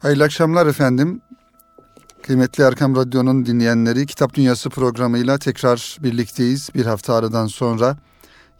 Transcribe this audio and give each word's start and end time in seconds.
Hayırlı 0.00 0.24
akşamlar 0.24 0.66
efendim. 0.66 1.20
Kıymetli 2.22 2.64
Erkam 2.64 2.96
Radyo'nun 2.96 3.46
dinleyenleri 3.46 4.06
Kitap 4.06 4.34
Dünyası 4.34 4.70
programıyla 4.70 5.38
tekrar 5.38 5.96
birlikteyiz. 6.00 6.68
Bir 6.74 6.86
hafta 6.86 7.14
aradan 7.14 7.46
sonra 7.46 7.96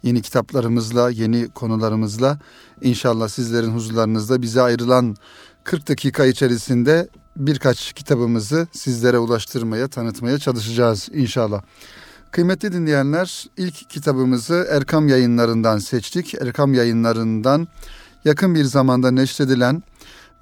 yeni 0.03 0.23
kitaplarımızla, 0.23 1.11
yeni 1.11 1.49
konularımızla 1.49 2.39
inşallah 2.83 3.29
sizlerin 3.29 3.75
huzurlarınızda 3.75 4.43
bize 4.43 4.63
ayrılan 4.63 5.17
40 5.65 5.89
dakika 5.89 6.27
içerisinde 6.27 7.09
birkaç 7.37 7.93
kitabımızı 7.93 8.69
sizlere 8.73 9.19
ulaştırmaya, 9.19 9.89
tanıtmaya 9.89 10.39
çalışacağız 10.39 11.09
inşallah. 11.13 11.63
Kıymetli 12.31 12.73
dinleyenler, 12.73 13.47
ilk 13.57 13.91
kitabımızı 13.91 14.67
Erkam 14.71 15.09
yayınlarından 15.09 15.79
seçtik. 15.79 16.35
Erkam 16.35 16.75
yayınlarından 16.75 17.69
yakın 18.25 18.55
bir 18.55 18.65
zamanda 18.65 19.11
neşredilen 19.11 19.83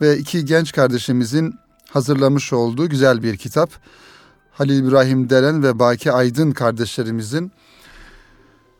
ve 0.00 0.18
iki 0.18 0.44
genç 0.44 0.72
kardeşimizin 0.72 1.54
hazırlamış 1.90 2.52
olduğu 2.52 2.88
güzel 2.88 3.22
bir 3.22 3.36
kitap. 3.36 3.70
Halil 4.52 4.86
İbrahim 4.86 5.30
Deren 5.30 5.62
ve 5.62 5.78
Baki 5.78 6.12
Aydın 6.12 6.50
kardeşlerimizin 6.50 7.52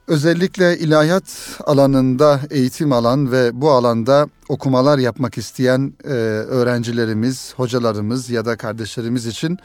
özellikle 0.09 0.78
ilahiyat 0.78 1.59
alanında 1.65 2.41
eğitim 2.51 2.92
alan 2.92 3.33
ve 3.33 3.61
bu 3.61 3.70
alanda 3.70 4.28
okumalar 4.48 4.98
yapmak 4.98 5.39
isteyen 5.39 5.92
e, 6.05 6.09
öğrencilerimiz, 6.09 7.55
hocalarımız 7.56 8.30
ya 8.30 8.45
da 8.45 8.56
kardeşlerimiz 8.56 9.27
için 9.27 9.59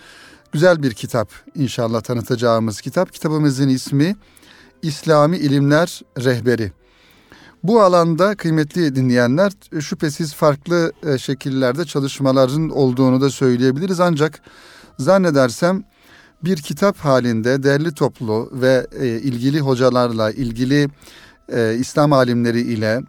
güzel 0.51 0.83
bir 0.83 0.93
kitap 0.93 1.29
inşallah 1.55 2.01
tanıtacağımız 2.01 2.81
kitap. 2.81 3.13
Kitabımızın 3.13 3.69
ismi 3.69 4.15
İslami 4.81 5.37
İlimler 5.37 6.01
Rehberi. 6.17 6.71
Bu 7.63 7.81
alanda 7.81 8.35
kıymetli 8.35 8.95
dinleyenler 8.95 9.51
şüphesiz 9.79 10.33
farklı 10.33 10.91
e, 11.07 11.17
şekillerde 11.17 11.85
çalışmaların 11.85 12.69
olduğunu 12.69 13.21
da 13.21 13.29
söyleyebiliriz. 13.29 13.99
Ancak 13.99 14.41
zannedersem 14.99 15.83
bir 16.43 16.57
kitap 16.57 16.97
halinde 16.97 17.63
derli 17.63 17.93
toplu 17.93 18.49
ve 18.53 18.87
e, 18.99 19.07
ilgili 19.07 19.59
hocalarla, 19.59 20.31
ilgili 20.31 20.89
e, 21.49 21.75
İslam 21.75 22.13
alimleri 22.13 22.61
ile 22.61 23.01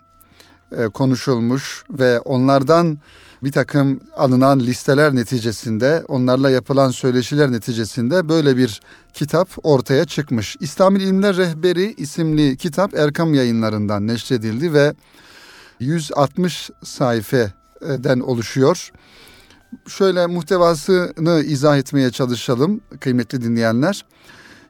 konuşulmuş 0.95 1.85
ve 1.91 2.21
onlardan 2.21 2.99
bir 3.45 3.53
takım 3.53 4.01
alınan 4.17 4.61
listeler 4.61 5.15
neticesinde, 5.15 6.05
onlarla 6.09 6.51
yapılan 6.51 6.91
söyleşiler 6.91 7.53
neticesinde 7.53 8.29
böyle 8.29 8.57
bir 8.57 8.81
kitap 9.13 9.49
ortaya 9.63 10.05
çıkmış. 10.05 10.57
İslam 10.61 10.97
İlimler 10.97 11.37
Rehberi 11.37 11.95
isimli 11.97 12.57
kitap 12.57 12.95
Erkam 12.95 13.35
yayınlarından 13.35 14.07
neşredildi 14.07 14.73
ve 14.73 14.95
160 15.81 16.71
sayfeden 16.85 18.21
oluşuyor. 18.21 18.91
Şöyle 19.89 20.27
muhtevasını 20.27 21.43
izah 21.47 21.79
etmeye 21.79 22.11
çalışalım 22.11 22.81
kıymetli 23.01 23.43
dinleyenler. 23.43 24.05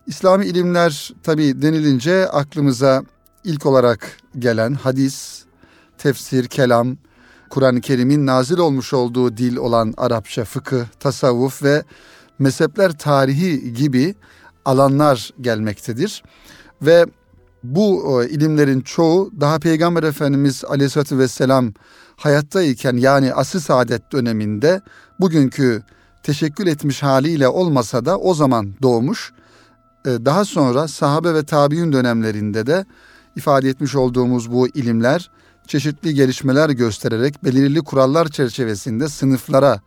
İslami 0.06 0.47
ilimler 0.47 1.14
tabi 1.22 1.62
denilince 1.62 2.28
aklımıza 2.28 3.03
ilk 3.44 3.66
olarak 3.66 4.16
gelen 4.38 4.75
hadis, 4.75 5.42
tefsir, 5.98 6.47
kelam, 6.47 6.97
Kur'an-ı 7.50 7.81
Kerim'in 7.81 8.27
nazil 8.27 8.59
olmuş 8.59 8.92
olduğu 8.92 9.37
dil 9.37 9.56
olan 9.56 9.95
Arapça, 9.97 10.45
fıkıh, 10.45 10.84
tasavvuf 11.00 11.62
ve 11.62 11.83
mezhepler 12.39 12.98
tarihi 12.98 13.75
gibi 13.75 14.14
alanlar 14.64 15.31
gelmektedir. 15.41 16.22
Ve 16.83 17.06
bu 17.65 18.22
e, 18.22 18.28
ilimlerin 18.28 18.81
çoğu 18.81 19.31
daha 19.41 19.59
Peygamber 19.59 20.03
Efendimiz 20.03 20.65
Aleyhisselatü 20.65 21.19
Vesselam 21.19 21.72
hayattayken 22.17 22.97
yani 22.97 23.34
asr 23.34 23.59
saadet 23.59 24.12
döneminde 24.12 24.81
bugünkü 25.20 25.83
teşekkül 26.22 26.67
etmiş 26.67 27.03
haliyle 27.03 27.48
olmasa 27.48 28.05
da 28.05 28.19
o 28.19 28.34
zaman 28.34 28.75
doğmuş. 28.83 29.33
E, 30.06 30.11
daha 30.11 30.45
sonra 30.45 30.89
sahabe 30.89 31.34
ve 31.34 31.45
tabiün 31.45 31.92
dönemlerinde 31.92 32.66
de 32.66 32.84
ifade 33.37 33.69
etmiş 33.69 33.97
olduğumuz 33.97 34.53
bu 34.53 34.69
ilimler 34.69 35.31
çeşitli 35.66 36.14
gelişmeler 36.14 36.70
göstererek 36.70 37.44
belirli 37.44 37.80
kurallar 37.80 38.28
çerçevesinde 38.28 39.08
sınıflara 39.08 39.80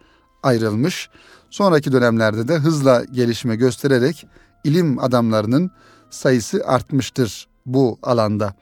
ayrılmış. 0.43 1.09
Sonraki 1.49 1.91
dönemlerde 1.91 2.47
de 2.47 2.57
hızla 2.57 3.03
gelişme 3.03 3.55
göstererek 3.55 4.27
ilim 4.63 4.99
adamlarının 4.99 5.71
sayısı 6.09 6.63
artmıştır 6.65 7.47
bu 7.65 7.99
alanda. 8.03 8.53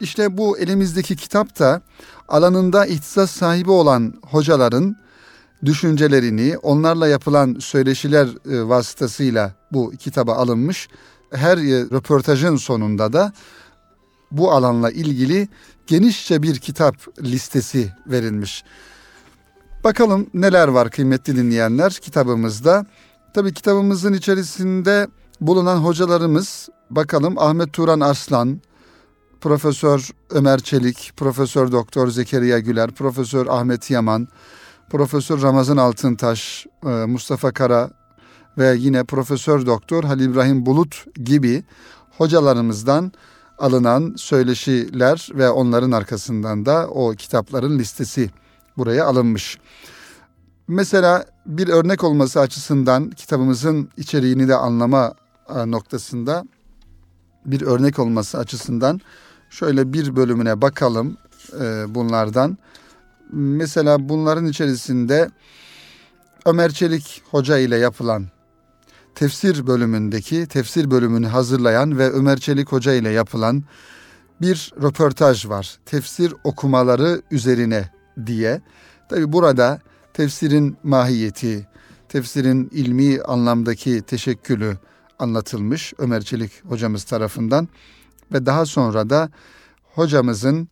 İşte 0.00 0.36
bu 0.36 0.58
elimizdeki 0.58 1.16
kitap 1.16 1.58
da 1.58 1.82
alanında 2.28 2.86
ihtisas 2.86 3.30
sahibi 3.30 3.70
olan 3.70 4.14
hocaların 4.30 4.96
düşüncelerini, 5.64 6.58
onlarla 6.58 7.08
yapılan 7.08 7.56
söyleşiler 7.60 8.28
e, 8.50 8.68
vasıtasıyla 8.68 9.54
bu 9.72 9.92
kitaba 9.98 10.34
alınmış. 10.34 10.88
Her 11.32 11.58
e, 11.58 11.80
röportajın 11.80 12.56
sonunda 12.56 13.12
da 13.12 13.32
bu 14.30 14.52
alanla 14.52 14.90
ilgili 14.90 15.48
genişçe 15.90 16.42
bir 16.42 16.58
kitap 16.58 16.96
listesi 17.22 17.92
verilmiş. 18.06 18.64
Bakalım 19.84 20.26
neler 20.34 20.68
var 20.68 20.90
kıymetli 20.90 21.36
dinleyenler 21.36 21.92
kitabımızda. 21.92 22.86
Tabii 23.34 23.54
kitabımızın 23.54 24.12
içerisinde 24.12 25.08
bulunan 25.40 25.76
hocalarımız 25.76 26.68
bakalım 26.90 27.38
Ahmet 27.38 27.72
Turan 27.72 28.00
Arslan, 28.00 28.60
Profesör 29.40 30.10
Ömer 30.30 30.58
Çelik, 30.60 31.12
Profesör 31.16 31.72
Doktor 31.72 32.08
Zekeriya 32.08 32.58
Güler, 32.58 32.90
Profesör 32.90 33.46
Ahmet 33.46 33.90
Yaman, 33.90 34.28
Profesör 34.90 35.42
Ramazan 35.42 35.76
Altıntaş, 35.76 36.66
e, 36.86 36.88
Mustafa 36.88 37.52
Kara 37.52 37.90
ve 38.58 38.76
yine 38.78 39.04
Profesör 39.04 39.66
Doktor 39.66 40.04
Halil 40.04 40.30
İbrahim 40.30 40.66
Bulut 40.66 41.04
gibi 41.24 41.64
hocalarımızdan 42.18 43.12
alınan 43.60 44.14
söyleşiler 44.16 45.28
ve 45.34 45.50
onların 45.50 45.90
arkasından 45.90 46.66
da 46.66 46.88
o 46.88 47.12
kitapların 47.12 47.78
listesi 47.78 48.30
buraya 48.76 49.06
alınmış. 49.06 49.58
Mesela 50.68 51.24
bir 51.46 51.68
örnek 51.68 52.04
olması 52.04 52.40
açısından 52.40 53.10
kitabımızın 53.10 53.90
içeriğini 53.96 54.48
de 54.48 54.54
anlama 54.54 55.14
e, 55.54 55.70
noktasında 55.70 56.44
bir 57.46 57.62
örnek 57.62 57.98
olması 57.98 58.38
açısından 58.38 59.00
şöyle 59.50 59.92
bir 59.92 60.16
bölümüne 60.16 60.62
bakalım 60.62 61.16
e, 61.60 61.94
bunlardan. 61.94 62.58
Mesela 63.32 64.08
bunların 64.08 64.46
içerisinde 64.46 65.30
Ömer 66.46 66.70
Çelik 66.70 67.22
Hoca 67.30 67.58
ile 67.58 67.76
yapılan 67.76 68.26
tefsir 69.14 69.66
bölümündeki 69.66 70.46
tefsir 70.46 70.90
bölümünü 70.90 71.26
hazırlayan 71.26 71.98
ve 71.98 72.10
Ömer 72.10 72.38
Çelik 72.38 72.72
Hoca 72.72 72.92
ile 72.92 73.10
yapılan 73.10 73.64
bir 74.40 74.72
röportaj 74.82 75.46
var. 75.46 75.78
Tefsir 75.86 76.34
okumaları 76.44 77.22
üzerine 77.30 77.90
diye. 78.26 78.60
Tabi 79.08 79.32
burada 79.32 79.80
tefsirin 80.14 80.76
mahiyeti, 80.82 81.66
tefsirin 82.08 82.68
ilmi 82.72 83.22
anlamdaki 83.22 84.02
teşekkülü 84.02 84.76
anlatılmış 85.18 85.94
Ömer 85.98 86.22
Çelik 86.22 86.64
hocamız 86.64 87.04
tarafından 87.04 87.68
ve 88.32 88.46
daha 88.46 88.66
sonra 88.66 89.10
da 89.10 89.30
hocamızın 89.94 90.68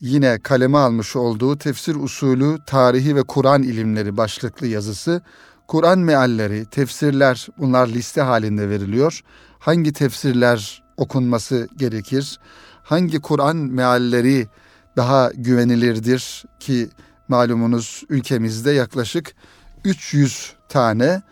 yine 0.00 0.38
kaleme 0.42 0.78
almış 0.78 1.16
olduğu 1.16 1.58
tefsir 1.58 1.94
usulü, 1.94 2.58
tarihi 2.66 3.16
ve 3.16 3.22
Kur'an 3.22 3.62
ilimleri 3.62 4.16
başlıklı 4.16 4.66
yazısı 4.66 5.22
Kur'an 5.70 5.98
mealleri, 5.98 6.64
tefsirler 6.64 7.48
bunlar 7.58 7.88
liste 7.88 8.20
halinde 8.20 8.68
veriliyor. 8.68 9.20
Hangi 9.58 9.92
tefsirler 9.92 10.82
okunması 10.96 11.68
gerekir? 11.76 12.38
Hangi 12.82 13.20
Kur'an 13.20 13.56
mealleri 13.56 14.46
daha 14.96 15.30
güvenilirdir 15.34 16.44
ki 16.60 16.88
malumunuz 17.28 18.02
ülkemizde 18.08 18.70
yaklaşık 18.70 19.34
300 19.84 20.52
tane 20.68 21.22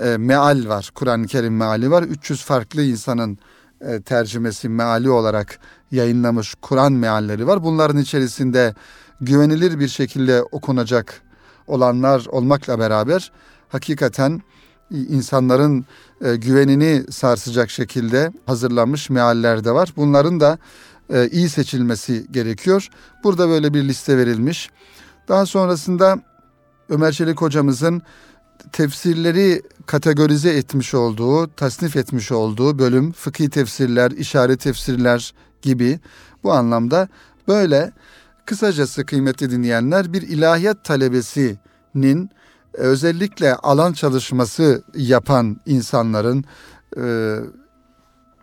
e, 0.00 0.16
meal 0.16 0.68
var. 0.68 0.90
Kur'an-ı 0.94 1.26
Kerim 1.26 1.56
meali 1.56 1.90
var. 1.90 2.02
300 2.02 2.44
farklı 2.44 2.82
insanın 2.82 3.38
e, 3.80 4.02
tercümesi 4.02 4.68
meali 4.68 5.10
olarak 5.10 5.58
yayınlamış 5.90 6.54
Kur'an 6.62 6.92
mealleri 6.92 7.46
var. 7.46 7.64
Bunların 7.64 7.98
içerisinde 7.98 8.74
güvenilir 9.20 9.80
bir 9.80 9.88
şekilde 9.88 10.42
okunacak 10.42 11.22
olanlar 11.66 12.26
olmakla 12.26 12.78
beraber 12.78 13.32
hakikaten 13.68 14.42
insanların 14.90 15.84
e, 16.24 16.36
güvenini 16.36 17.04
sarsacak 17.10 17.70
şekilde 17.70 18.32
hazırlanmış 18.46 19.10
mealler 19.10 19.64
de 19.64 19.72
var. 19.72 19.92
Bunların 19.96 20.40
da 20.40 20.58
e, 21.12 21.28
iyi 21.28 21.48
seçilmesi 21.48 22.26
gerekiyor. 22.30 22.88
Burada 23.24 23.48
böyle 23.48 23.74
bir 23.74 23.84
liste 23.84 24.16
verilmiş. 24.16 24.70
Daha 25.28 25.46
sonrasında 25.46 26.22
Ömer 26.88 27.12
Çelik 27.12 27.40
hocamızın 27.40 28.02
tefsirleri 28.72 29.62
kategorize 29.86 30.50
etmiş 30.50 30.94
olduğu, 30.94 31.54
tasnif 31.54 31.96
etmiş 31.96 32.32
olduğu 32.32 32.78
bölüm 32.78 33.12
fıkhi 33.12 33.50
tefsirler, 33.50 34.10
işaret 34.10 34.60
tefsirler 34.60 35.34
gibi 35.62 36.00
bu 36.44 36.52
anlamda 36.52 37.08
böyle 37.48 37.92
kısacası 38.46 39.06
kıymetli 39.06 39.50
dinleyenler 39.50 40.12
bir 40.12 40.22
ilahiyat 40.22 40.84
talebesi 40.84 41.58
nin 41.94 42.30
özellikle 42.74 43.54
alan 43.54 43.92
çalışması 43.92 44.82
yapan 44.94 45.60
insanların 45.66 46.44
e, 46.96 47.36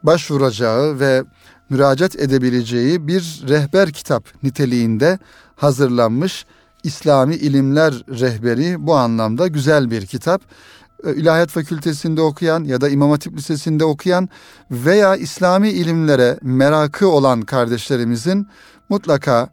başvuracağı 0.03 0.99
ve 0.99 1.23
müracaat 1.69 2.15
edebileceği 2.15 3.07
bir 3.07 3.43
rehber 3.47 3.91
kitap 3.91 4.43
niteliğinde 4.43 5.19
hazırlanmış 5.55 6.45
İslami 6.83 7.35
ilimler 7.35 7.93
rehberi 7.93 8.87
bu 8.87 8.95
anlamda 8.95 9.47
güzel 9.47 9.91
bir 9.91 10.05
kitap. 10.05 10.41
E, 11.05 11.15
İlahiyat 11.15 11.49
Fakültesinde 11.49 12.21
okuyan 12.21 12.63
ya 12.63 12.81
da 12.81 12.89
İmam 12.89 13.11
Hatip 13.11 13.37
Lisesi'nde 13.37 13.85
okuyan 13.85 14.29
veya 14.71 15.15
İslami 15.15 15.69
ilimlere 15.69 16.39
merakı 16.41 17.07
olan 17.07 17.41
kardeşlerimizin 17.41 18.47
mutlaka 18.89 19.49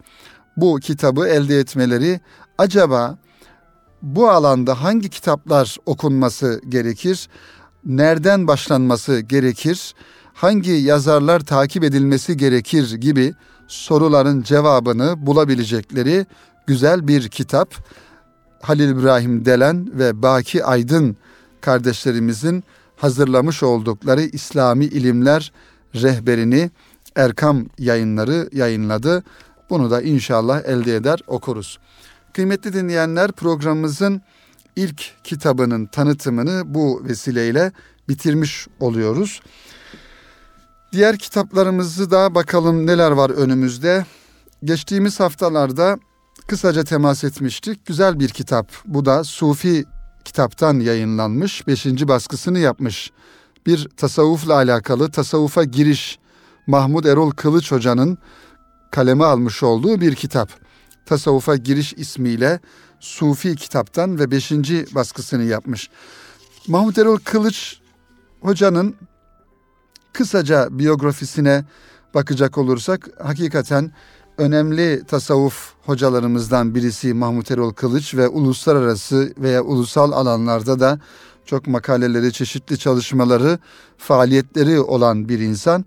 bu 0.56 0.76
kitabı 0.76 1.28
elde 1.28 1.58
etmeleri 1.58 2.20
acaba 2.58 3.18
bu 4.02 4.28
alanda 4.30 4.82
hangi 4.82 5.08
kitaplar 5.08 5.76
okunması 5.86 6.60
gerekir? 6.68 7.28
Nereden 7.84 8.46
başlanması 8.46 9.20
gerekir? 9.20 9.94
Hangi 10.34 10.70
yazarlar 10.70 11.40
takip 11.40 11.84
edilmesi 11.84 12.36
gerekir 12.36 12.94
gibi 12.94 13.34
soruların 13.68 14.42
cevabını 14.42 15.26
bulabilecekleri 15.26 16.26
güzel 16.66 17.08
bir 17.08 17.28
kitap. 17.28 17.74
Halil 18.62 18.88
İbrahim 18.88 19.44
Delen 19.44 19.98
ve 19.98 20.22
Baki 20.22 20.64
Aydın 20.64 21.16
kardeşlerimizin 21.60 22.64
hazırlamış 22.96 23.62
oldukları 23.62 24.22
İslami 24.22 24.84
ilimler 24.84 25.52
rehberini 25.94 26.70
Erkam 27.16 27.66
yayınları 27.78 28.48
yayınladı. 28.52 29.24
Bunu 29.70 29.90
da 29.90 30.02
inşallah 30.02 30.64
elde 30.64 30.96
eder 30.96 31.20
okuruz. 31.26 31.78
Kıymetli 32.32 32.72
dinleyenler 32.72 33.32
programımızın 33.32 34.22
ilk 34.76 35.24
kitabının 35.24 35.86
tanıtımını 35.86 36.62
bu 36.66 37.02
vesileyle 37.04 37.72
bitirmiş 38.08 38.68
oluyoruz. 38.80 39.40
Diğer 40.92 41.18
kitaplarımızı 41.18 42.10
da 42.10 42.34
bakalım 42.34 42.86
neler 42.86 43.10
var 43.10 43.30
önümüzde. 43.30 44.06
Geçtiğimiz 44.64 45.20
haftalarda 45.20 45.98
kısaca 46.46 46.84
temas 46.84 47.24
etmiştik. 47.24 47.86
Güzel 47.86 48.20
bir 48.20 48.28
kitap. 48.28 48.72
Bu 48.84 49.04
da 49.04 49.24
Sufi 49.24 49.84
kitaptan 50.24 50.80
yayınlanmış. 50.80 51.66
Beşinci 51.66 52.08
baskısını 52.08 52.58
yapmış. 52.58 53.10
Bir 53.66 53.88
tasavvufla 53.96 54.54
alakalı 54.54 55.10
tasavvufa 55.10 55.64
giriş 55.64 56.18
Mahmud 56.66 57.04
Erol 57.04 57.30
Kılıç 57.30 57.72
Hoca'nın 57.72 58.18
kaleme 58.90 59.24
almış 59.24 59.62
olduğu 59.62 60.00
bir 60.00 60.14
kitap. 60.14 60.67
Tasavvufa 61.08 61.56
giriş 61.56 61.92
ismiyle 61.92 62.60
Sufi 63.00 63.56
kitaptan 63.56 64.18
ve 64.18 64.30
beşinci 64.30 64.86
baskısını 64.94 65.44
yapmış. 65.44 65.90
Mahmud 66.66 66.96
Erol 66.96 67.18
Kılıç 67.24 67.78
Hoca'nın 68.40 68.94
kısaca 70.12 70.68
biyografisine 70.70 71.64
bakacak 72.14 72.58
olursak 72.58 73.08
hakikaten 73.22 73.92
önemli 74.38 75.04
tasavvuf 75.06 75.72
hocalarımızdan 75.86 76.74
birisi 76.74 77.14
Mahmut 77.14 77.50
Erol 77.50 77.72
Kılıç 77.72 78.14
ve 78.14 78.28
uluslararası 78.28 79.34
veya 79.38 79.62
ulusal 79.62 80.12
alanlarda 80.12 80.80
da 80.80 81.00
çok 81.44 81.66
makaleleri, 81.66 82.32
çeşitli 82.32 82.78
çalışmaları, 82.78 83.58
faaliyetleri 83.98 84.80
olan 84.80 85.28
bir 85.28 85.38
insan. 85.38 85.84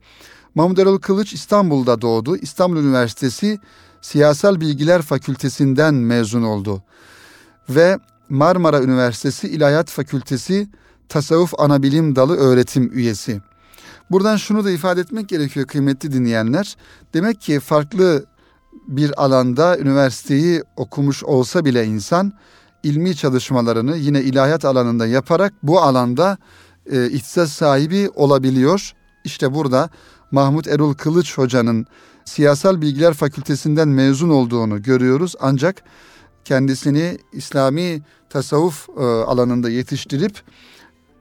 Mahmut 0.55 0.79
Erol 0.79 0.99
Kılıç 0.99 1.33
İstanbul'da 1.33 2.01
doğdu. 2.01 2.37
İstanbul 2.37 2.77
Üniversitesi 2.77 3.59
Siyasal 4.01 4.61
Bilgiler 4.61 5.01
Fakültesinden 5.01 5.93
mezun 5.93 6.43
oldu. 6.43 6.83
Ve 7.69 7.99
Marmara 8.29 8.83
Üniversitesi 8.83 9.47
İlahiyat 9.47 9.89
Fakültesi 9.89 10.67
Tasavvuf 11.09 11.59
Anabilim 11.59 12.15
Dalı 12.15 12.37
öğretim 12.37 12.91
üyesi. 12.93 13.41
Buradan 14.11 14.37
şunu 14.37 14.65
da 14.65 14.71
ifade 14.71 15.01
etmek 15.01 15.29
gerekiyor 15.29 15.67
kıymetli 15.67 16.13
dinleyenler. 16.13 16.77
Demek 17.13 17.41
ki 17.41 17.59
farklı 17.59 18.25
bir 18.87 19.23
alanda 19.23 19.77
üniversiteyi 19.77 20.63
okumuş 20.75 21.23
olsa 21.23 21.65
bile 21.65 21.85
insan 21.85 22.33
ilmi 22.83 23.15
çalışmalarını 23.15 23.97
yine 23.97 24.21
ilahiyat 24.21 24.65
alanında 24.65 25.07
yaparak 25.07 25.53
bu 25.63 25.81
alanda 25.81 26.37
e, 26.91 27.09
ihtisas 27.09 27.51
sahibi 27.51 28.09
olabiliyor. 28.15 28.91
İşte 29.23 29.53
burada 29.53 29.89
Mahmut 30.31 30.67
Erol 30.67 30.93
Kılıç 30.93 31.37
Hoca'nın 31.37 31.87
Siyasal 32.25 32.81
Bilgiler 32.81 33.13
Fakültesinden 33.13 33.87
mezun 33.87 34.29
olduğunu 34.29 34.81
görüyoruz. 34.81 35.35
Ancak 35.39 35.83
kendisini 36.45 37.17
İslami 37.33 38.01
tasavvuf 38.29 38.89
e, 38.89 39.01
alanında 39.03 39.69
yetiştirip 39.69 40.41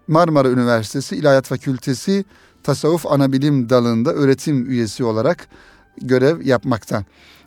Marmara 0.09 0.51
Üniversitesi 0.51 1.17
İlahiyat 1.17 1.47
Fakültesi 1.47 2.25
Tasavvuf 2.63 3.07
Anabilim 3.07 3.71
Dalı'nda 3.71 4.13
öğretim 4.13 4.71
üyesi 4.71 5.05
olarak 5.05 5.49
görev 6.03 6.47
yapmakta. 6.47 7.05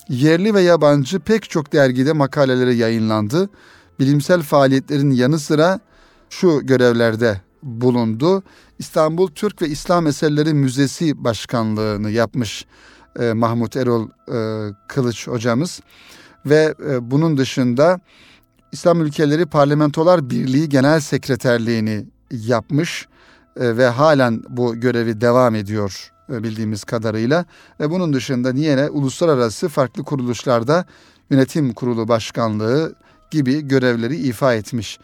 Yerli 0.09 0.53
ve 0.53 0.61
yabancı 0.61 1.19
pek 1.19 1.50
çok 1.50 1.73
dergide 1.73 2.13
makaleleri 2.13 2.75
yayınlandı. 2.75 3.50
Bilimsel 4.00 4.41
faaliyetlerin 4.41 5.11
yanı 5.11 5.39
sıra 5.39 5.79
şu 6.29 6.59
görevlerde 6.63 7.41
bulundu. 7.63 8.44
İstanbul 8.79 9.27
Türk 9.27 9.61
ve 9.61 9.67
İslam 9.67 10.07
Eserleri 10.07 10.53
Müzesi 10.53 11.23
Başkanlığını 11.23 12.11
yapmış 12.11 12.65
e, 13.19 13.33
Mahmut 13.33 13.75
Erol 13.77 14.07
e, 14.33 14.69
Kılıç 14.88 15.27
hocamız. 15.27 15.81
Ve 16.45 16.75
e, 16.89 17.12
bunun 17.12 17.38
dışında 17.38 18.00
İslam 18.71 19.01
Ülkeleri 19.01 19.45
Parlamentolar 19.45 20.30
Birliği 20.30 20.69
Genel 20.69 21.00
Sekreterliğini 21.00 22.06
yapmış 22.31 23.07
e, 23.60 23.77
ve 23.77 23.88
halen 23.88 24.44
bu 24.50 24.75
görevi 24.75 25.21
devam 25.21 25.56
ediyor 25.56 26.12
e, 26.30 26.44
bildiğimiz 26.44 26.83
kadarıyla. 26.83 27.45
Ve 27.80 27.89
bunun 27.89 28.13
dışında 28.13 28.51
yine 28.56 28.89
uluslararası 28.89 29.69
farklı 29.69 30.04
kuruluşlarda 30.04 30.86
yönetim 31.30 31.74
kurulu 31.74 32.07
başkanlığı 32.07 32.95
gibi 33.31 33.62
görevleri 33.62 34.15
ifa 34.15 34.54
etmiş. 34.54 35.00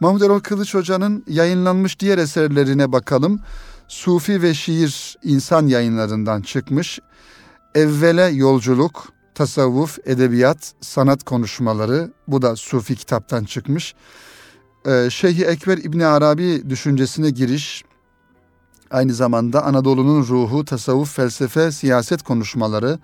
Mahmut 0.00 0.22
Erol 0.22 0.40
Kılıç 0.40 0.74
Hoca'nın 0.74 1.24
yayınlanmış 1.28 2.00
diğer 2.00 2.18
eserlerine 2.18 2.92
bakalım. 2.92 3.40
Sufi 3.88 4.42
ve 4.42 4.54
Şiir 4.54 5.16
insan 5.22 5.66
yayınlarından 5.66 6.42
çıkmış. 6.42 7.00
Evvele 7.74 8.22
Yolculuk, 8.22 9.12
Tasavvuf, 9.34 9.98
Edebiyat, 10.04 10.72
Sanat 10.80 11.24
Konuşmaları 11.24 12.12
bu 12.28 12.42
da 12.42 12.56
Sufi 12.56 12.96
kitaptan 12.96 13.44
çıkmış. 13.44 13.94
Ee, 14.86 15.08
Şeyh 15.10 15.38
Ekber 15.38 15.78
İbni 15.78 16.06
Arabi 16.06 16.70
düşüncesine 16.70 17.30
giriş, 17.30 17.84
Aynı 18.92 19.14
zamanda 19.14 19.64
Anadolu'nun 19.64 20.22
ruhu, 20.22 20.64
tasavvuf, 20.64 21.16
felsefe, 21.16 21.72
siyaset 21.72 22.22
konuşmaları, 22.22 22.98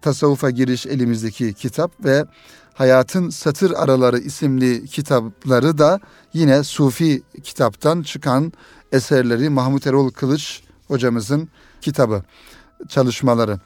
tasavvufa 0.00 0.50
giriş 0.50 0.86
elimizdeki 0.86 1.54
kitap 1.54 2.04
ve 2.04 2.24
Hayatın 2.74 3.30
Satır 3.30 3.70
Araları 3.70 4.18
isimli 4.18 4.86
kitapları 4.86 5.78
da 5.78 6.00
yine 6.32 6.64
Sufi 6.64 7.22
kitaptan 7.42 8.02
çıkan 8.02 8.52
eserleri 8.92 9.50
Mahmut 9.50 9.86
Erol 9.86 10.10
Kılıç 10.10 10.62
hocamızın 10.88 11.48
kitabı, 11.80 12.22
çalışmaları. 12.88 13.58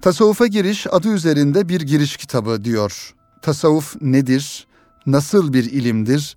Tasavvufa 0.00 0.46
giriş 0.46 0.86
adı 0.90 1.08
üzerinde 1.08 1.68
bir 1.68 1.80
giriş 1.80 2.16
kitabı 2.16 2.64
diyor. 2.64 3.14
Tasavvuf 3.42 3.96
nedir? 4.02 4.66
Nasıl 5.06 5.52
bir 5.52 5.64
ilimdir? 5.64 6.36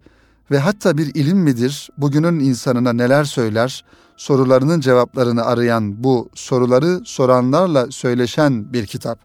Ve 0.51 0.60
hatta 0.60 0.98
bir 0.98 1.15
ilim 1.15 1.38
midir? 1.38 1.89
Bugünün 1.98 2.39
insanına 2.39 2.93
neler 2.93 3.24
söyler? 3.24 3.84
sorularının 4.17 4.79
cevaplarını 4.79 5.45
arayan 5.45 6.03
bu 6.03 6.29
soruları 6.34 7.01
soranlarla 7.05 7.91
söyleşen 7.91 8.74
bir 8.74 8.86
kitap. 8.86 9.19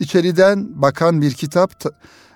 İçeriden 0.00 0.82
bakan 0.82 1.22
bir 1.22 1.32
kitap 1.32 1.72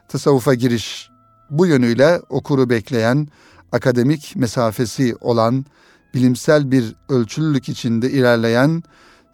tasavvufa 0.08 0.54
giriş. 0.54 1.10
Bu 1.50 1.66
yönüyle 1.66 2.20
okuru 2.28 2.70
bekleyen, 2.70 3.28
akademik 3.72 4.36
mesafesi 4.36 5.16
olan, 5.20 5.64
bilimsel 6.14 6.70
bir 6.70 6.94
ölçülülük 7.08 7.68
içinde 7.68 8.10
ilerleyen 8.10 8.82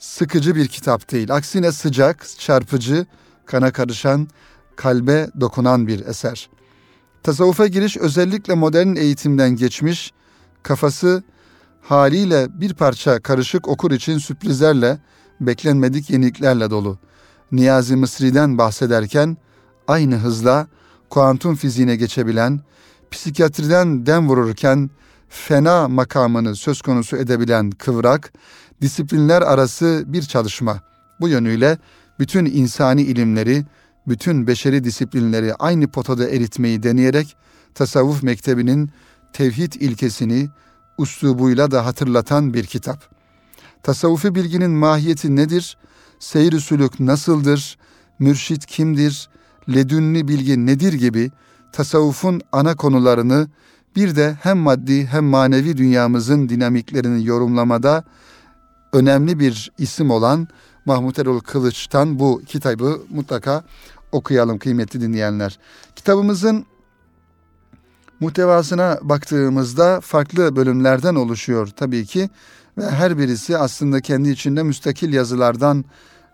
sıkıcı 0.00 0.54
bir 0.54 0.69
kitap 0.69 1.11
değil. 1.11 1.35
Aksine 1.35 1.73
sıcak, 1.73 2.26
çarpıcı, 2.38 3.07
kana 3.47 3.73
karışan, 3.73 4.28
kalbe 4.76 5.30
dokunan 5.40 5.87
bir 5.87 6.07
eser. 6.07 6.50
Tasavvufa 7.23 7.66
giriş 7.66 7.97
özellikle 7.97 8.54
modern 8.54 8.97
eğitimden 8.97 9.57
geçmiş, 9.57 10.12
kafası 10.62 11.23
haliyle 11.83 12.61
bir 12.61 12.75
parça 12.75 13.21
karışık 13.21 13.69
okur 13.69 13.90
için 13.90 14.19
sürprizlerle, 14.19 14.99
beklenmedik 15.40 16.11
yeniliklerle 16.11 16.71
dolu. 16.71 16.99
Niyazi 17.52 17.97
Mısri'den 17.97 18.59
bahsederken 18.59 19.37
aynı 19.88 20.16
hızla 20.16 20.66
kuantum 21.11 21.57
fiziğine 21.57 21.97
geçebilen, 21.97 22.61
psikiyatriden 23.11 24.07
dem 24.07 24.28
vururken 24.28 24.90
fena 25.28 25.88
makamını 25.88 26.57
söz 26.57 26.83
konusu 26.83 27.16
edebilen 27.16 27.71
kıvrak, 27.71 28.33
disiplinler 28.83 29.43
arası 29.43 30.05
bir 30.07 30.23
çalışma. 30.23 30.81
Bu 31.21 31.29
yönüyle 31.29 31.79
bütün 32.19 32.45
insani 32.45 33.03
ilimleri, 33.03 33.65
bütün 34.09 34.47
beşeri 34.47 34.85
disiplinleri 34.85 35.55
aynı 35.55 35.89
potada 35.89 36.29
eritmeyi 36.29 36.83
deneyerek 36.83 37.37
tasavvuf 37.75 38.23
mektebinin 38.23 38.91
tevhid 39.33 39.73
ilkesini 39.73 40.49
uslubuyla 40.99 41.71
da 41.71 41.87
hatırlatan 41.87 42.55
bir 42.55 42.65
kitap. 42.65 43.21
Tasavvufi 43.83 44.35
bilginin 44.35 44.71
mahiyeti 44.71 45.37
nedir? 45.37 45.77
Seyr-i 46.19 46.61
sülük 46.61 47.01
nasıldır? 47.01 47.79
Mürşit 48.19 48.67
kimdir? 48.67 49.29
Ledünni 49.69 50.29
bilgi 50.29 50.67
nedir 50.67 50.93
gibi 50.93 51.31
tasavvufun 51.73 52.41
ana 52.53 52.77
konularını 52.77 53.49
bir 53.97 54.17
de 54.17 54.37
hem 54.43 54.59
maddi 54.59 55.07
hem 55.07 55.25
manevi 55.25 55.77
dünyamızın 55.77 56.49
dinamiklerini 56.49 57.27
yorumlamada 57.27 58.05
önemli 58.93 59.39
bir 59.39 59.73
isim 59.79 60.11
olan 60.11 60.49
Mahmut 60.85 61.19
Erol 61.19 61.41
Kılıç'tan 61.41 62.19
bu 62.19 62.43
kitabı 62.47 63.01
mutlaka 63.11 63.65
okuyalım 64.13 64.59
kıymetli 64.59 65.01
dinleyenler. 65.01 65.59
Kitabımızın 65.97 66.67
muhtevasına 68.21 68.99
baktığımızda 69.03 70.01
farklı 70.01 70.57
bölümlerden 70.57 71.15
oluşuyor 71.15 71.69
tabii 71.77 72.07
ki 72.07 72.31
ve 72.79 72.91
her 72.91 73.19
birisi 73.19 73.59
aslında 73.59 74.01
kendi 74.01 74.31
içinde 74.31 74.63
müstakil 74.63 75.13
yazılardan 75.13 75.85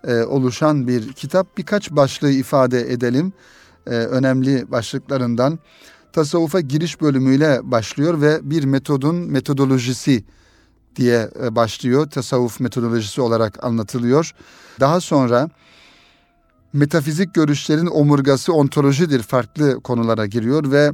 e, 0.07 0.23
oluşan 0.23 0.89
bir 0.89 1.13
kitap. 1.13 1.59
Birkaç 1.59 1.91
başlığı 1.91 2.31
ifade 2.31 2.93
edelim. 2.93 3.33
E, 3.87 3.91
önemli 3.91 4.71
başlıklarından 4.71 5.59
tasavvufa 6.13 6.61
giriş 6.61 7.01
bölümüyle 7.01 7.61
başlıyor 7.63 8.21
ve 8.21 8.51
bir 8.51 8.65
metodun 8.65 9.17
metodolojisi 9.17 10.25
diye 10.97 11.31
e, 11.43 11.57
başlıyor. 11.57 12.11
Tasavvuf 12.11 12.61
metodolojisi 12.61 13.21
olarak 13.21 13.65
anlatılıyor. 13.65 14.35
Daha 14.81 15.01
sonra 15.01 15.51
metafizik 16.73 17.35
görüşlerin 17.35 17.87
omurgası 17.87 18.53
ontolojidir 18.53 19.23
farklı 19.23 19.81
konulara 19.81 20.27
giriyor 20.27 20.71
ve 20.71 20.93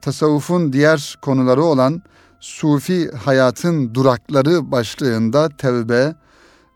tasavvufun 0.00 0.72
diğer 0.72 1.18
konuları 1.22 1.62
olan 1.62 2.02
sufi 2.40 3.10
hayatın 3.10 3.94
durakları 3.94 4.70
başlığında 4.72 5.48
tevbe, 5.48 6.14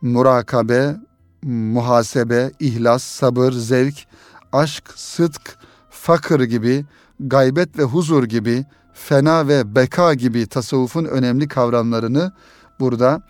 murakabe, 0.02 0.96
muhasebe, 1.42 2.50
ihlas, 2.60 3.02
sabır, 3.02 3.52
zevk, 3.52 3.94
aşk, 4.52 4.84
sıdk, 4.96 5.58
fakir 5.90 6.40
gibi, 6.40 6.84
gaybet 7.20 7.78
ve 7.78 7.82
huzur 7.82 8.24
gibi, 8.24 8.64
fena 9.06 9.48
ve 9.48 9.74
beka 9.74 10.14
gibi 10.14 10.46
tasavvufun 10.46 11.04
önemli 11.04 11.48
kavramlarını 11.48 12.32
burada 12.80 13.22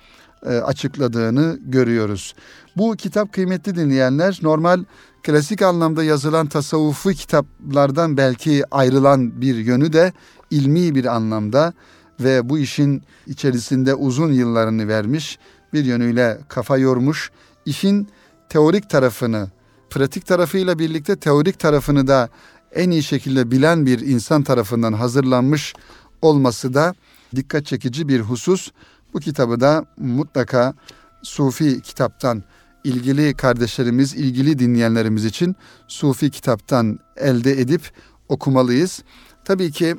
e, 0.47 0.49
açıkladığını 0.49 1.59
görüyoruz. 1.61 2.35
Bu 2.77 2.97
kitap 2.97 3.33
kıymetli 3.33 3.77
dinleyenler 3.77 4.39
normal 4.43 4.85
klasik 5.23 5.63
anlamda 5.63 6.05
yazılan 6.05 6.47
tasavvufu 6.47 7.11
kitaplardan 7.11 8.17
belki 8.17 8.65
ayrılan 8.71 9.41
bir 9.41 9.57
yönü 9.57 9.93
de 9.93 10.13
ilmi 10.51 10.95
bir 10.95 11.05
anlamda 11.05 11.73
ve 12.21 12.49
bu 12.49 12.59
işin 12.59 13.03
içerisinde 13.27 13.95
uzun 13.95 14.33
yıllarını 14.33 14.89
vermiş, 14.89 15.39
bir 15.73 15.85
yönüyle 15.85 16.39
kafa 16.49 16.79
yormuş, 16.79 17.31
işin 17.67 18.09
teorik 18.49 18.91
tarafını, 18.91 19.51
pratik 19.91 20.27
tarafıyla 20.27 20.79
birlikte 20.79 21.17
teorik 21.17 21.59
tarafını 21.59 22.07
da 22.07 22.29
en 22.75 22.91
iyi 22.91 23.03
şekilde 23.03 23.51
bilen 23.51 23.87
bir 23.87 24.01
insan 24.01 24.43
tarafından 24.43 24.93
hazırlanmış 24.93 25.75
olması 26.23 26.75
da 26.75 26.95
dikkat 27.37 27.67
çekici 27.67 28.09
bir 28.09 28.21
husus. 28.21 28.71
Bu 29.15 29.21
kitabı 29.21 29.61
da 29.61 29.85
mutlaka 29.97 30.75
Sufi 31.23 31.83
kitaptan 31.83 32.43
ilgili 32.85 33.35
kardeşlerimiz, 33.35 34.15
ilgili 34.15 34.59
dinleyenlerimiz 34.59 35.25
için 35.25 35.57
Sufi 35.89 36.31
kitaptan 36.31 36.99
elde 37.17 37.61
edip 37.61 37.91
okumalıyız. 38.29 39.03
Tabii 39.45 39.73
ki 39.73 39.97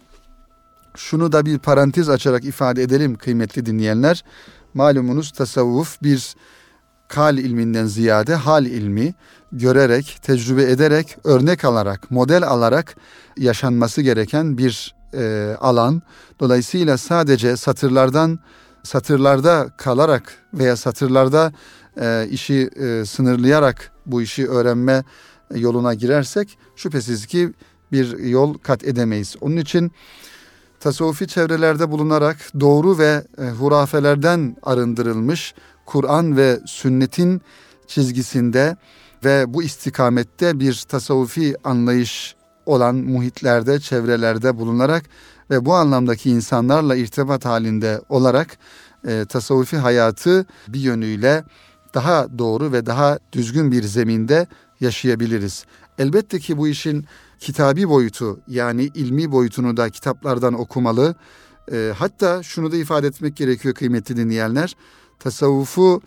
şunu 0.96 1.32
da 1.32 1.46
bir 1.46 1.60
parantez 1.60 2.10
açarak 2.10 2.46
ifade 2.46 2.84
edelim 2.84 3.16
kıymetli 3.16 3.66
dinleyenler. 3.66 4.24
Malumunuz 4.74 5.32
tasavvuf 5.32 6.04
bir 6.04 6.36
kal 7.08 7.38
ilminden 7.38 7.86
ziyade 7.86 8.36
hal 8.36 8.66
ilmi 8.66 9.14
görerek, 9.52 10.18
tecrübe 10.22 10.64
ederek, 10.64 11.18
örnek 11.24 11.66
alarak, 11.66 12.12
model 12.12 12.44
alarak 12.44 12.96
yaşanması 13.38 14.02
gereken 14.02 14.58
bir 14.58 14.96
e, 15.14 15.56
alan. 15.60 16.02
Dolayısıyla 16.40 16.98
sadece 16.98 17.58
satırlardan 17.58 18.40
satırlarda 18.84 19.70
kalarak 19.78 20.34
veya 20.54 20.76
satırlarda 20.76 21.54
e, 22.02 22.28
işi 22.30 22.70
e, 22.76 23.06
sınırlayarak 23.06 23.92
bu 24.06 24.22
işi 24.22 24.48
öğrenme 24.48 25.04
yoluna 25.56 25.94
girersek 25.94 26.58
şüphesiz 26.76 27.26
ki 27.26 27.54
bir 27.92 28.18
yol 28.18 28.54
kat 28.54 28.84
edemeyiz. 28.84 29.36
Onun 29.42 29.58
için 29.58 29.92
tasavvufi 30.80 31.28
çevrelerde 31.28 31.92
bulunarak 31.92 32.38
doğru 32.60 32.98
ve 32.98 33.24
e, 33.38 33.50
hurafelerden 33.50 34.58
arındırılmış 34.64 35.54
Kur'an 35.86 36.38
ve 36.38 36.60
sünnetin 36.66 37.42
çizgisinde 37.88 38.78
ve 39.26 39.54
bu 39.54 39.64
istikamette 39.64 40.60
bir 40.60 40.86
tasavvufi 40.88 41.56
anlayış 41.64 42.36
olan 42.66 42.96
muhitlerde, 42.96 43.80
çevrelerde 43.80 44.58
bulunarak 44.58 45.04
ve 45.50 45.66
bu 45.66 45.74
anlamdaki 45.74 46.30
insanlarla 46.30 46.96
irtibat 46.96 47.46
halinde 47.46 48.02
olarak 48.10 48.58
e, 49.08 49.26
tasavvufi 49.30 49.78
hayatı 49.78 50.46
bir 50.68 50.80
yönüyle 50.80 51.44
daha 51.94 52.40
doğru 52.40 52.72
ve 52.72 52.86
daha 52.86 53.20
düzgün 53.34 53.72
bir 53.72 53.84
zeminde 53.84 54.48
yaşayabiliriz. 54.80 55.66
Elbette 55.98 56.40
ki 56.40 56.58
bu 56.58 56.68
işin 56.68 57.06
kitabi 57.40 57.90
boyutu 57.90 58.40
yani 58.48 58.84
ilmi 58.84 59.32
boyutunu 59.32 59.78
da 59.78 59.90
kitaplardan 59.90 60.54
okumalı. 60.60 61.16
E, 61.72 61.94
hatta 61.98 62.44
şunu 62.44 62.72
da 62.72 62.78
ifade 62.78 63.08
etmek 63.08 63.36
gerekiyor 63.36 63.74
kıymetli 63.74 64.18
dinleyenler. 64.18 64.76
Tasavvufu 65.20 66.02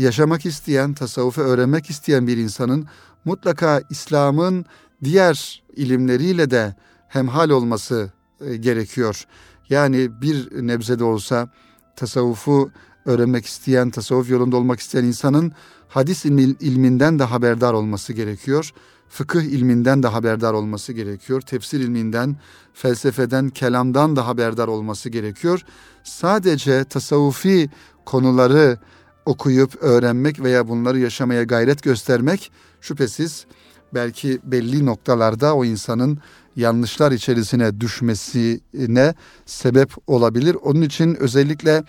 yaşamak 0.00 0.46
isteyen, 0.46 0.94
tasavvufu 0.94 1.40
öğrenmek 1.40 1.90
isteyen 1.90 2.26
bir 2.26 2.36
insanın 2.36 2.86
mutlaka 3.24 3.82
İslam'ın 3.90 4.64
diğer 5.04 5.62
ilimleriyle 5.76 6.50
de 6.50 6.74
hemhal 7.08 7.50
olması 7.50 8.12
e, 8.40 8.56
gerekiyor. 8.56 9.24
Yani 9.68 10.22
bir 10.22 10.66
nebze 10.66 10.98
de 10.98 11.04
olsa 11.04 11.52
tasavvufu 11.96 12.70
öğrenmek 13.04 13.46
isteyen, 13.46 13.90
tasavvuf 13.90 14.30
yolunda 14.30 14.56
olmak 14.56 14.80
isteyen 14.80 15.04
insanın 15.04 15.52
hadis 15.88 16.24
ilmi, 16.24 16.42
ilminden 16.42 17.18
de 17.18 17.24
haberdar 17.24 17.72
olması 17.72 18.12
gerekiyor. 18.12 18.70
Fıkıh 19.08 19.42
ilminden 19.42 20.02
de 20.02 20.08
haberdar 20.08 20.52
olması 20.52 20.92
gerekiyor. 20.92 21.40
Tefsir 21.40 21.80
ilminden, 21.80 22.36
felsefeden, 22.74 23.48
kelamdan 23.48 24.16
da 24.16 24.26
haberdar 24.26 24.68
olması 24.68 25.08
gerekiyor. 25.08 25.60
Sadece 26.04 26.84
tasavvufi 26.84 27.70
konuları 28.04 28.78
okuyup 29.26 29.82
öğrenmek 29.82 30.40
veya 30.42 30.68
bunları 30.68 30.98
yaşamaya 30.98 31.42
gayret 31.42 31.82
göstermek 31.82 32.52
şüphesiz 32.80 33.46
belki 33.94 34.38
belli 34.44 34.86
noktalarda 34.86 35.54
o 35.54 35.64
insanın 35.64 36.18
yanlışlar 36.56 37.12
içerisine 37.12 37.80
düşmesine 37.80 39.14
sebep 39.46 39.92
olabilir. 40.06 40.56
Onun 40.62 40.82
için 40.82 41.14
özellikle 41.14 41.84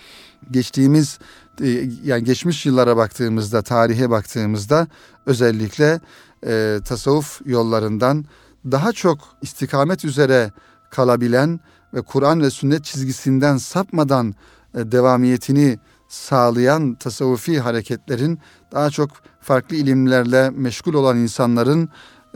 geçtiğimiz 0.51 1.19
e, 1.61 1.89
yani 2.03 2.23
geçmiş 2.23 2.65
yıllara 2.65 2.97
baktığımızda, 2.97 3.61
tarihe 3.61 4.09
baktığımızda 4.09 4.87
özellikle 5.25 5.99
e, 6.45 6.79
tasavvuf 6.85 7.41
yollarından 7.45 8.25
daha 8.71 8.91
çok 8.91 9.19
istikamet 9.41 10.05
üzere 10.05 10.51
kalabilen 10.89 11.59
ve 11.93 12.01
Kur'an 12.01 12.41
ve 12.41 12.49
sünnet 12.49 12.83
çizgisinden 12.83 13.57
sapmadan 13.57 14.35
e, 14.75 14.91
devamiyetini 14.91 15.79
sağlayan 16.11 16.95
tasavvufi 16.95 17.59
hareketlerin 17.59 18.39
daha 18.71 18.89
çok 18.89 19.09
farklı 19.41 19.75
ilimlerle 19.75 20.49
meşgul 20.49 20.93
olan 20.93 21.17
insanların 21.17 21.89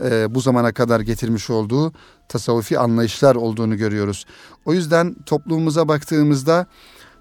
e, 0.04 0.34
bu 0.34 0.40
zamana 0.40 0.72
kadar 0.72 1.00
getirmiş 1.00 1.50
olduğu 1.50 1.92
tasavvufi 2.28 2.78
anlayışlar 2.78 3.34
olduğunu 3.34 3.76
görüyoruz. 3.76 4.26
O 4.64 4.72
yüzden 4.72 5.16
toplumumuza 5.26 5.88
baktığımızda 5.88 6.66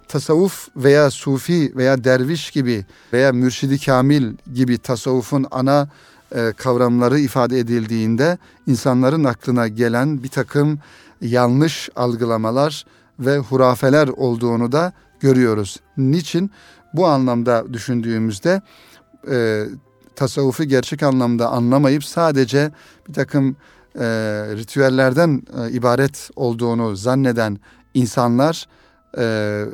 tasavvuf 0.07 0.67
veya 0.75 1.11
sufi 1.11 1.73
veya 1.75 2.03
derviş 2.03 2.51
gibi 2.51 2.85
veya 3.13 3.31
mürşidi 3.31 3.79
kamil 3.85 4.33
gibi 4.53 4.77
tasavvufun 4.77 5.45
ana 5.51 5.89
e, 6.35 6.53
kavramları 6.57 7.19
ifade 7.19 7.59
edildiğinde 7.59 8.37
insanların 8.67 9.23
aklına 9.23 9.67
gelen 9.67 10.23
bir 10.23 10.29
takım 10.29 10.79
yanlış 11.21 11.89
algılamalar 11.95 12.85
ve 13.19 13.37
hurafeler 13.37 14.07
olduğunu 14.07 14.71
da 14.71 14.93
görüyoruz. 15.19 15.79
Niçin? 15.97 16.51
Bu 16.93 17.07
anlamda 17.07 17.73
düşündüğümüzde 17.73 18.61
e, 19.31 19.65
tasavvufu 20.15 20.63
gerçek 20.63 21.03
anlamda 21.03 21.49
anlamayıp 21.49 22.03
sadece 22.03 22.71
bir 23.07 23.13
takım 23.13 23.57
e, 23.95 24.05
ritüellerden 24.55 25.43
e, 25.59 25.71
ibaret 25.71 26.29
olduğunu 26.35 26.95
zanneden 26.95 27.57
insanlar 27.93 28.67
e, 29.17 29.65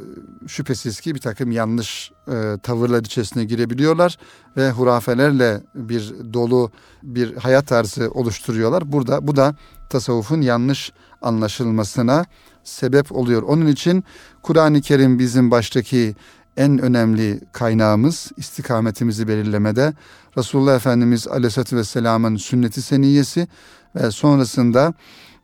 şüphesiz 0.48 1.00
ki 1.00 1.16
bir 1.16 1.20
takım 1.20 1.52
yanlış 1.52 2.12
e, 2.28 2.58
tavırlar 2.64 3.00
içerisine 3.00 3.44
girebiliyorlar 3.44 4.18
ve 4.58 4.72
hurafelerle 4.72 5.62
bir 5.76 6.14
dolu 6.34 6.72
bir 7.04 7.36
hayat 7.36 7.68
tarzı 7.68 8.12
oluşturuyorlar. 8.12 8.92
Burada 8.92 9.28
bu 9.28 9.36
da 9.36 9.56
tasavvufun 9.90 10.42
yanlış 10.42 10.92
anlaşılmasına 11.22 12.26
sebep 12.64 13.12
oluyor. 13.12 13.44
Onun 13.44 13.68
için 13.68 14.04
Kur'an-ı 14.42 14.82
Kerim 14.82 15.20
bizim 15.20 15.52
baştaki 15.52 16.16
en 16.58 16.80
önemli 16.80 17.40
kaynağımız 17.52 18.32
istikametimizi 18.38 19.28
belirlemede 19.28 19.94
Resulullah 20.38 20.76
Efendimiz 20.76 21.28
Aleyhisselatü 21.28 21.78
Vesselam'ın 21.78 22.36
sünneti 22.36 22.82
seniyesi 22.82 23.48
ve 23.96 24.12
sonrasında 24.12 24.94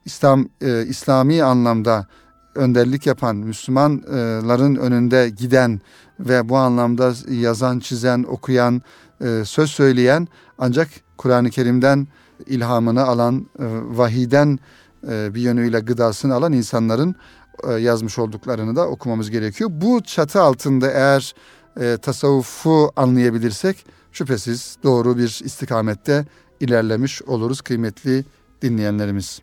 İslam 0.05 0.47
e, 0.61 0.85
İslami 0.85 1.43
anlamda 1.43 2.07
önderlik 2.55 3.07
yapan 3.07 3.35
Müslümanların 3.35 4.75
önünde 4.75 5.29
giden 5.29 5.81
ve 6.19 6.49
bu 6.49 6.57
anlamda 6.57 7.13
yazan, 7.29 7.79
çizen, 7.79 8.23
okuyan, 8.23 8.81
e, 9.21 9.41
söz 9.45 9.71
söyleyen 9.71 10.27
ancak 10.57 10.87
Kur'an-ı 11.17 11.49
Kerim'den 11.49 12.07
ilhamını 12.45 13.03
alan, 13.03 13.47
e, 13.59 13.65
vahiden 13.97 14.59
bir 15.07 15.41
yönüyle 15.41 15.79
gıdasını 15.79 16.35
alan 16.35 16.53
insanların 16.53 17.15
e, 17.63 17.71
yazmış 17.71 18.19
olduklarını 18.19 18.75
da 18.75 18.87
okumamız 18.87 19.29
gerekiyor. 19.29 19.69
Bu 19.73 20.03
çatı 20.03 20.41
altında 20.41 20.91
eğer 20.91 21.35
e, 21.79 21.97
tasavvufu 21.97 22.91
anlayabilirsek 22.95 23.85
şüphesiz 24.11 24.77
doğru 24.83 25.17
bir 25.17 25.41
istikamette 25.43 26.25
ilerlemiş 26.59 27.21
oluruz 27.21 27.61
kıymetli 27.61 28.25
dinleyenlerimiz. 28.61 29.41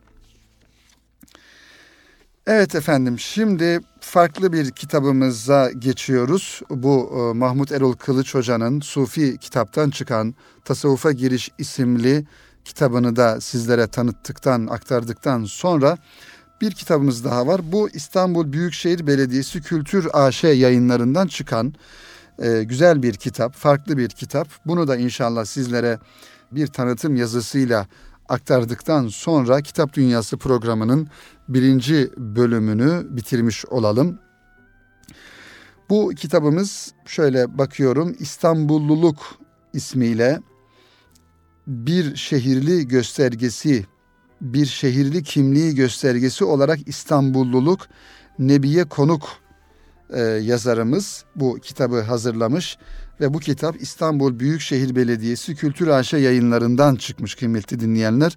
Evet 2.47 2.75
efendim 2.75 3.19
şimdi 3.19 3.81
farklı 4.01 4.53
bir 4.53 4.71
kitabımıza 4.71 5.71
geçiyoruz. 5.79 6.61
Bu 6.71 7.11
e, 7.15 7.39
Mahmut 7.39 7.73
Erol 7.73 7.93
Kılıç 7.93 8.35
Hoca'nın 8.35 8.81
Sufi 8.81 9.39
kitaptan 9.39 9.91
çıkan 9.91 10.35
Tasavvufa 10.65 11.13
Giriş 11.13 11.51
isimli 11.59 12.25
kitabını 12.65 13.17
da 13.17 13.41
sizlere 13.41 13.87
tanıttıktan, 13.87 14.67
aktardıktan 14.67 15.45
sonra 15.45 15.99
bir 16.61 16.73
kitabımız 16.73 17.25
daha 17.25 17.47
var. 17.47 17.61
Bu 17.73 17.91
İstanbul 17.91 18.53
Büyükşehir 18.53 19.07
Belediyesi 19.07 19.63
Kültür 19.63 20.09
AŞ 20.13 20.45
yayınlarından 20.45 21.27
çıkan 21.27 21.75
e, 22.39 22.63
güzel 22.63 23.03
bir 23.03 23.15
kitap, 23.15 23.55
farklı 23.55 23.99
bir 23.99 24.09
kitap. 24.09 24.49
Bunu 24.67 24.89
da 24.89 24.97
inşallah 24.97 25.45
sizlere 25.45 25.99
bir 26.53 26.67
tanıtım 26.67 27.17
yazısıyla 27.17 27.87
aktardıktan 28.29 29.09
sonra 29.09 29.61
Kitap 29.61 29.95
Dünyası 29.95 30.37
programının 30.37 31.09
birinci 31.49 32.11
bölümünü 32.17 33.07
bitirmiş 33.11 33.67
olalım. 33.67 34.19
Bu 35.91 36.13
kitabımız 36.17 36.93
şöyle 37.07 37.59
bakıyorum 37.59 38.17
İstanbulluluk 38.19 39.19
ismiyle 39.73 40.41
bir 41.67 42.17
şehirli 42.17 42.89
göstergesi, 42.89 43.87
bir 44.41 44.67
şehirli 44.67 45.23
kimliği 45.23 45.75
göstergesi 45.75 46.45
olarak 46.45 46.89
İstanbulluluk 46.89 47.81
Nebiye 48.39 48.85
Konuk 48.85 49.29
e, 50.11 50.21
yazarımız 50.21 51.25
bu 51.37 51.59
kitabı 51.63 52.01
hazırlamış 52.01 52.79
ve 53.21 53.35
bu 53.35 53.39
kitap 53.39 53.83
İstanbul 53.83 54.39
Büyükşehir 54.39 54.97
Belediyesi 54.97 55.55
Kültür 55.55 55.89
AŞ 55.89 56.13
yayınlarından 56.13 56.97
çıkmış 56.97 57.35
kıymetli 57.35 57.81
dinleyenler. 57.81 58.37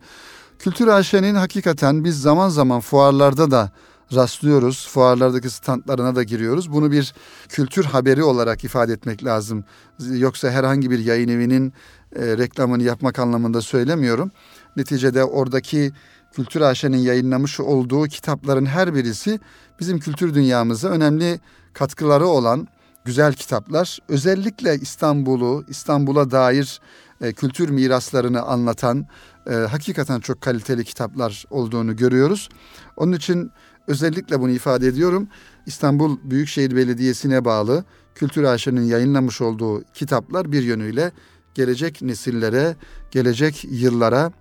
Kültür 0.60 0.88
AŞ'nin 0.88 1.36
hakikaten 1.36 2.04
biz 2.04 2.22
zaman 2.22 2.50
zaman 2.50 2.80
fuarlarda 2.80 3.52
da 3.52 3.72
rastlıyoruz. 4.14 4.88
Fuarlardaki 4.88 5.50
standlarına 5.50 6.16
da 6.16 6.24
giriyoruz. 6.24 6.72
Bunu 6.72 6.92
bir 6.92 7.14
kültür 7.50 7.84
haberi 7.84 8.24
olarak 8.24 8.64
ifade 8.64 8.94
etmek 8.94 9.24
lazım. 9.24 9.64
Yoksa 10.00 10.50
herhangi 10.50 10.92
bir 10.92 11.00
yayın 11.00 11.28
evinin 11.28 11.74
e, 12.16 12.38
reklamını 12.38 12.84
yapmak 12.84 13.20
anlamında 13.20 13.62
söylemiyorum. 13.62 14.32
Neticede 14.76 15.24
oradaki 15.24 15.92
Kültür 16.38 16.62
AŞ'nin 16.62 16.98
yayınlamış 16.98 17.60
olduğu 17.60 18.08
kitapların 18.08 18.66
her 18.66 18.96
birisi 18.96 19.40
bizim 19.80 20.00
kültür 20.00 20.34
dünyamıza 20.34 20.90
önemli 20.90 21.40
katkıları 21.74 22.28
olan 22.28 22.68
güzel 23.06 23.34
kitaplar. 23.34 24.00
Özellikle 24.10 24.76
İstanbul'u, 24.76 25.66
İstanbul'a 25.68 26.32
dair 26.32 26.82
e, 27.22 27.34
kültür 27.34 27.70
miraslarını 27.70 28.42
anlatan 28.42 29.06
e, 29.50 29.54
hakikaten 29.54 30.20
çok 30.20 30.42
kaliteli 30.42 30.86
kitaplar 30.86 31.46
olduğunu 31.50 31.96
görüyoruz. 31.96 32.50
Onun 32.98 33.14
için 33.14 33.52
özellikle 33.88 34.40
bunu 34.40 34.52
ifade 34.52 34.88
ediyorum. 34.88 35.28
İstanbul 35.66 36.18
Büyükşehir 36.24 36.76
Belediyesi'ne 36.76 37.46
bağlı 37.46 37.84
Kültür 38.16 38.44
AŞ'nin 38.44 38.86
yayınlamış 38.86 39.42
olduğu 39.42 39.84
kitaplar 39.94 40.52
bir 40.52 40.64
yönüyle 40.64 41.12
gelecek 41.58 42.02
nesillere, 42.02 42.76
gelecek 43.12 43.66
yıllara 43.70 44.32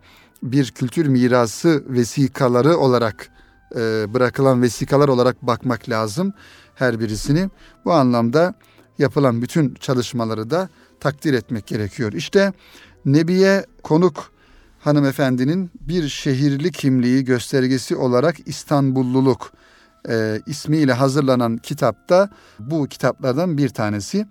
bir 0.43 0.71
kültür 0.71 1.07
mirası 1.07 1.85
vesikaları 1.89 2.77
olarak 2.77 3.29
e, 3.77 4.15
bırakılan 4.15 4.63
vesikalar 4.63 5.09
olarak 5.09 5.43
bakmak 5.43 5.89
lazım 5.89 6.33
her 6.75 7.01
birisini. 7.01 7.51
Bu 7.85 7.93
anlamda 7.93 8.55
yapılan 8.99 9.43
bütün 9.43 9.75
çalışmaları 9.75 10.51
da 10.51 10.69
takdir 11.01 11.35
etmek 11.35 11.67
gerekiyor. 11.67 12.13
İşte 12.13 12.53
Nebiye 13.05 13.67
Konuk 13.83 14.33
hanımefendinin 14.81 15.71
bir 15.81 16.09
şehirli 16.09 16.73
kimliği 16.73 17.25
göstergesi 17.25 17.97
olarak 17.97 18.37
İstanbulluluk 18.47 19.53
e, 20.09 20.41
ismiyle 20.47 20.93
hazırlanan 20.93 21.57
kitapta 21.57 22.31
bu 22.59 22.87
kitaplardan 22.87 23.59
bir 23.59 23.69
tanesi. 23.69 24.27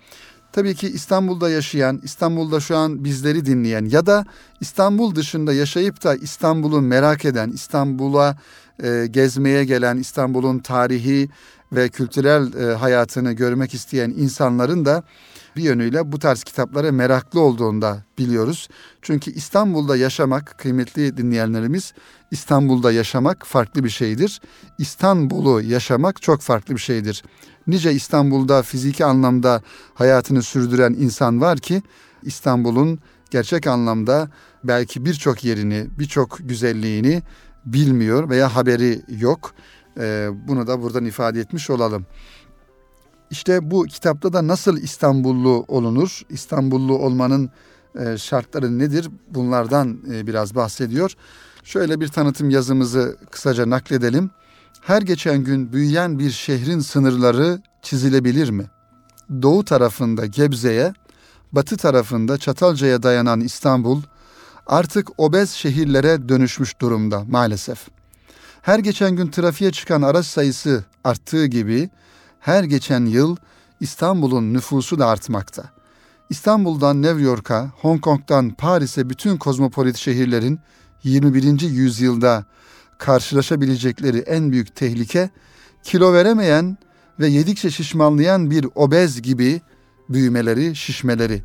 Tabii 0.56 0.76
ki 0.76 0.88
İstanbul'da 0.88 1.50
yaşayan, 1.50 2.02
İstanbul'da 2.04 2.60
şu 2.60 2.78
an 2.78 3.04
bizleri 3.04 3.46
dinleyen 3.46 3.86
ya 3.86 4.06
da 4.06 4.26
İstanbul 4.62 5.16
dışında 5.16 5.54
yaşayıp 5.54 6.04
da 6.04 6.16
İstanbul'u 6.16 6.82
merak 6.82 7.26
eden, 7.26 7.50
İstanbul'a 7.50 8.38
e, 8.84 9.08
gezmeye 9.12 9.66
gelen, 9.66 9.98
İstanbul'un 9.98 10.60
tarihi 10.60 11.30
ve 11.72 11.90
kültürel 11.90 12.54
e, 12.54 12.76
hayatını 12.76 13.32
görmek 13.32 13.74
isteyen 13.74 14.10
insanların 14.10 14.86
da 14.86 15.04
bir 15.56 15.64
yönüyle 15.64 16.12
bu 16.12 16.20
tarz 16.20 16.44
kitaplara 16.44 16.92
meraklı 16.92 17.40
olduğunu 17.40 17.82
da 17.82 18.04
biliyoruz. 18.18 18.68
Çünkü 19.02 19.32
İstanbul'da 19.32 19.98
yaşamak 19.98 20.56
kıymetli 20.58 21.18
dinleyenlerimiz 21.18 21.94
İstanbul'da 22.32 22.92
yaşamak 22.92 23.46
farklı 23.48 23.84
bir 23.84 23.90
şeydir. 23.90 24.42
İstanbul'u 24.78 25.62
yaşamak 25.62 26.22
çok 26.22 26.42
farklı 26.42 26.76
bir 26.76 26.80
şeydir. 26.80 27.24
Nice 27.68 27.94
İstanbul'da 27.94 28.62
fiziki 28.62 29.06
anlamda 29.06 29.62
hayatını 29.94 30.44
sürdüren 30.44 30.94
insan 30.94 31.42
var 31.42 31.58
ki 31.58 31.82
İstanbul'un 32.24 33.00
gerçek 33.32 33.68
anlamda 33.68 34.30
belki 34.64 35.06
birçok 35.06 35.44
yerini, 35.44 35.88
birçok 36.00 36.38
güzelliğini 36.40 37.24
bilmiyor 37.66 38.30
veya 38.30 38.56
haberi 38.56 39.02
yok. 39.20 39.54
Ee, 40.00 40.30
bunu 40.48 40.68
da 40.68 40.82
buradan 40.82 41.06
ifade 41.06 41.40
etmiş 41.40 41.70
olalım. 41.70 42.06
İşte 43.30 43.72
bu 43.72 43.84
kitapta 43.84 44.34
da 44.34 44.48
nasıl 44.48 44.78
İstanbullu 44.78 45.66
olunur, 45.68 46.22
İstanbullu 46.30 46.98
olmanın 46.98 47.50
e, 48.00 48.18
şartları 48.18 48.80
nedir 48.80 49.10
bunlardan 49.30 50.00
e, 50.12 50.28
biraz 50.28 50.56
bahsediyor. 50.56 51.14
Şöyle 51.64 52.02
bir 52.02 52.08
tanıtım 52.08 52.50
yazımızı 52.50 53.18
kısaca 53.32 53.70
nakledelim. 53.70 54.30
Her 54.82 55.02
geçen 55.02 55.44
gün 55.44 55.74
büyüyen 55.74 56.20
bir 56.20 56.32
şehrin 56.32 56.80
sınırları 56.80 57.62
çizilebilir 57.82 58.50
mi? 58.50 58.66
Doğu 59.42 59.66
tarafında 59.66 60.26
Gebze'ye, 60.26 60.94
batı 61.52 61.78
tarafında 61.78 62.38
Çatalca'ya 62.38 63.04
dayanan 63.04 63.42
İstanbul 63.42 64.02
artık 64.68 65.20
obez 65.20 65.52
şehirlere 65.52 66.30
dönüşmüş 66.30 66.82
durumda 66.82 67.24
maalesef. 67.30 67.88
Her 68.62 68.80
geçen 68.80 69.16
gün 69.16 69.28
trafiğe 69.28 69.72
çıkan 69.72 70.02
araç 70.02 70.26
sayısı 70.26 70.84
arttığı 71.04 71.46
gibi 71.46 71.90
her 72.46 72.64
geçen 72.64 73.06
yıl 73.06 73.36
İstanbul'un 73.80 74.54
nüfusu 74.54 75.00
da 75.00 75.08
artmakta. 75.08 75.64
İstanbul'dan 76.30 77.02
New 77.02 77.22
York'a, 77.22 77.72
Hong 77.82 78.02
Kong'dan 78.02 78.50
Paris'e 78.50 79.10
bütün 79.10 79.38
kozmopolit 79.38 79.98
şehirlerin 79.98 80.60
21. 81.04 81.62
yüzyılda 81.62 82.46
karşılaşabilecekleri 82.98 84.18
en 84.18 84.52
büyük 84.52 84.76
tehlike 84.76 85.30
kilo 85.84 86.14
veremeyen 86.14 86.78
ve 87.20 87.28
yedikçe 87.28 87.72
şişmanlayan 87.72 88.52
bir 88.52 88.68
obez 88.76 89.22
gibi 89.22 89.62
büyümeleri, 90.10 90.76
şişmeleri. 90.76 91.44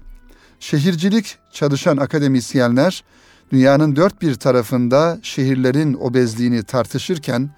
Şehircilik 0.61 1.39
çalışan 1.53 1.97
akademisyenler 1.97 3.05
dünyanın 3.53 3.97
dört 3.97 4.23
bir 4.23 4.35
tarafında 4.35 5.19
şehirlerin 5.23 5.95
obezliğini 5.95 6.63
tartışırken 6.63 7.51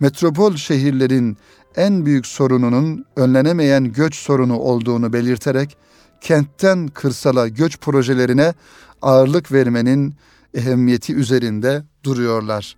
metropol 0.00 0.56
şehirlerin 0.56 1.38
en 1.78 2.06
büyük 2.06 2.26
sorununun 2.26 3.04
önlenemeyen 3.16 3.92
göç 3.92 4.14
sorunu 4.14 4.58
olduğunu 4.58 5.12
belirterek 5.12 5.76
kentten 6.20 6.88
kırsala 6.88 7.48
göç 7.48 7.78
projelerine 7.78 8.54
ağırlık 9.02 9.52
vermenin 9.52 10.14
ehemmiyeti 10.54 11.14
üzerinde 11.14 11.82
duruyorlar. 12.04 12.76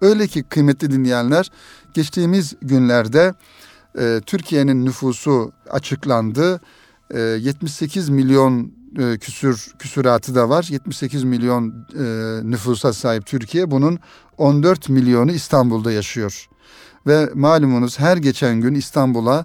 Öyle 0.00 0.26
ki 0.26 0.42
kıymetli 0.42 0.90
dinleyenler 0.90 1.50
geçtiğimiz 1.94 2.54
günlerde 2.62 3.34
e, 3.98 4.20
Türkiye'nin 4.26 4.84
nüfusu 4.84 5.52
açıklandı. 5.70 6.60
E, 7.10 7.20
78 7.20 8.08
milyon 8.08 8.72
e, 8.98 9.18
küsür 9.18 9.72
küsuratı 9.78 10.34
da 10.34 10.48
var. 10.48 10.66
78 10.70 11.24
milyon 11.24 11.86
e, 11.98 12.04
nüfusa 12.50 12.92
sahip 12.92 13.26
Türkiye. 13.26 13.70
Bunun 13.70 13.98
14 14.38 14.88
milyonu 14.88 15.32
İstanbul'da 15.32 15.92
yaşıyor. 15.92 16.48
Ve 17.06 17.30
malumunuz 17.34 17.98
her 17.98 18.16
geçen 18.16 18.60
gün 18.60 18.74
İstanbul'a 18.74 19.44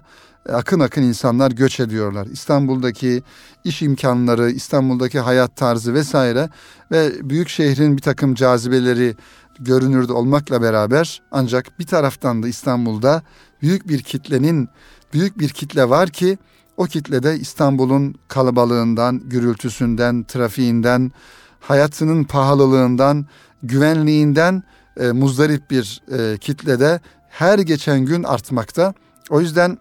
akın 0.52 0.80
akın 0.80 1.02
insanlar 1.02 1.50
göç 1.50 1.80
ediyorlar. 1.80 2.26
İstanbul'daki 2.26 3.22
iş 3.64 3.82
imkanları, 3.82 4.50
İstanbul'daki 4.50 5.20
hayat 5.20 5.56
tarzı 5.56 5.94
vesaire 5.94 6.50
ve 6.90 7.30
büyük 7.30 7.48
şehrin 7.48 7.96
bir 7.96 8.02
takım 8.02 8.34
cazibeleri 8.34 9.14
görünürde 9.60 10.12
olmakla 10.12 10.62
beraber 10.62 11.22
ancak 11.30 11.78
bir 11.78 11.86
taraftan 11.86 12.42
da 12.42 12.48
İstanbul'da 12.48 13.22
büyük 13.62 13.88
bir 13.88 14.02
kitlenin 14.02 14.68
büyük 15.12 15.38
bir 15.38 15.48
kitle 15.48 15.88
var 15.88 16.10
ki 16.10 16.38
o 16.76 16.84
kitlede 16.84 17.38
İstanbul'un 17.38 18.14
kalabalığından, 18.28 19.22
gürültüsünden, 19.24 20.24
trafiğinden, 20.24 21.12
hayatının 21.60 22.24
pahalılığından, 22.24 23.26
güvenliğinden 23.62 24.62
e, 25.00 25.12
muzdarip 25.12 25.70
bir 25.70 26.02
e, 26.18 26.38
kitlede 26.38 27.00
her 27.38 27.58
geçen 27.58 28.00
gün 28.00 28.22
artmakta. 28.22 28.94
O 29.30 29.40
yüzden 29.40 29.78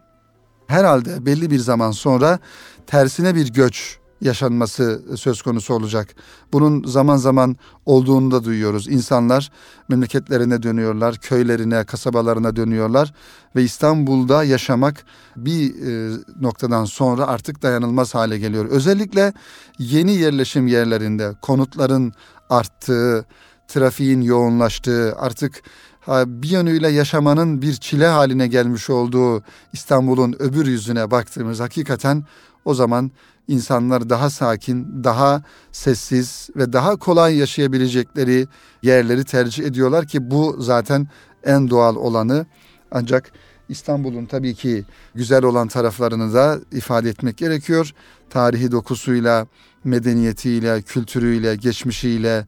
herhalde 0.68 1.26
belli 1.26 1.52
bir 1.52 1.60
zaman 1.60 1.92
sonra 1.92 2.40
tersine 2.88 3.36
bir 3.36 3.54
göç 3.54 3.98
yaşanması 4.22 5.02
söz 5.16 5.42
konusu 5.42 5.74
olacak. 5.74 6.16
Bunun 6.54 6.84
zaman 6.84 7.18
zaman 7.18 7.56
olduğunu 7.86 8.32
da 8.32 8.44
duyuyoruz. 8.44 8.88
İnsanlar 8.88 9.52
memleketlerine 9.90 10.64
dönüyorlar, 10.64 11.16
köylerine, 11.16 11.84
kasabalarına 11.84 12.56
dönüyorlar 12.56 13.14
ve 13.56 13.64
İstanbul'da 13.64 14.44
yaşamak 14.44 15.06
bir 15.36 15.70
e, 15.70 16.18
noktadan 16.42 16.86
sonra 16.86 17.28
artık 17.28 17.62
dayanılmaz 17.62 18.16
hale 18.16 18.38
geliyor. 18.38 18.66
Özellikle 18.66 19.34
yeni 19.80 20.12
yerleşim 20.12 20.68
yerlerinde 20.68 21.34
konutların 21.42 22.14
arttığı, 22.50 23.26
trafiğin 23.68 24.22
yoğunlaştığı, 24.22 25.16
artık 25.18 25.64
bir 26.08 26.50
yönüyle 26.50 26.90
yaşamanın 26.90 27.62
bir 27.62 27.74
çile 27.74 28.08
haline 28.08 28.48
gelmiş 28.48 28.90
olduğu 28.90 29.44
İstanbul'un 29.74 30.36
öbür 30.40 30.66
yüzüne 30.66 31.12
baktığımız 31.12 31.60
hakikaten 31.60 32.24
o 32.66 32.74
zaman 32.74 33.12
insanlar 33.48 34.10
daha 34.10 34.30
sakin, 34.30 35.04
daha 35.04 35.44
sessiz 35.72 36.50
ve 36.56 36.74
daha 36.74 36.96
kolay 36.96 37.38
yaşayabilecekleri 37.38 38.48
yerleri 38.82 39.24
tercih 39.24 39.66
ediyorlar 39.66 40.08
ki 40.08 40.32
bu 40.32 40.56
zaten 40.60 41.08
en 41.44 41.70
doğal 41.70 41.96
olanı. 41.96 42.46
Ancak 42.92 43.32
İstanbul'un 43.70 44.26
tabii 44.26 44.56
ki 44.56 44.86
güzel 45.16 45.44
olan 45.44 45.68
taraflarını 45.68 46.34
da 46.34 46.60
ifade 46.72 47.10
etmek 47.10 47.38
gerekiyor. 47.38 47.94
Tarihi 48.30 48.72
dokusuyla, 48.72 49.48
medeniyetiyle, 49.84 50.82
kültürüyle, 50.82 51.56
geçmişiyle 51.56 52.46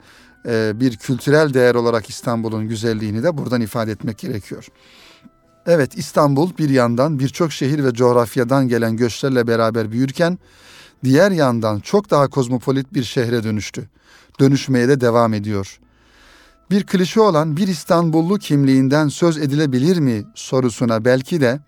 bir 0.47 0.97
kültürel 0.97 1.53
değer 1.53 1.75
olarak 1.75 2.09
İstanbul'un 2.09 2.67
güzelliğini 2.67 3.23
de 3.23 3.37
buradan 3.37 3.61
ifade 3.61 3.91
etmek 3.91 4.17
gerekiyor. 4.17 4.67
Evet 5.65 5.97
İstanbul 5.97 6.57
bir 6.57 6.69
yandan 6.69 7.19
birçok 7.19 7.51
şehir 7.51 7.83
ve 7.83 7.93
coğrafyadan 7.93 8.67
gelen 8.67 8.97
göçlerle 8.97 9.47
beraber 9.47 9.91
büyürken 9.91 10.39
diğer 11.03 11.31
yandan 11.31 11.79
çok 11.79 12.09
daha 12.09 12.27
kozmopolit 12.27 12.93
bir 12.93 13.03
şehre 13.03 13.43
dönüştü. 13.43 13.89
Dönüşmeye 14.39 14.87
de 14.87 15.01
devam 15.01 15.33
ediyor. 15.33 15.79
Bir 16.71 16.85
klişe 16.85 17.19
olan 17.19 17.57
bir 17.57 17.67
İstanbullu 17.67 18.39
kimliğinden 18.39 19.07
söz 19.07 19.37
edilebilir 19.37 19.97
mi 19.97 20.23
sorusuna 20.35 21.05
belki 21.05 21.41
de 21.41 21.59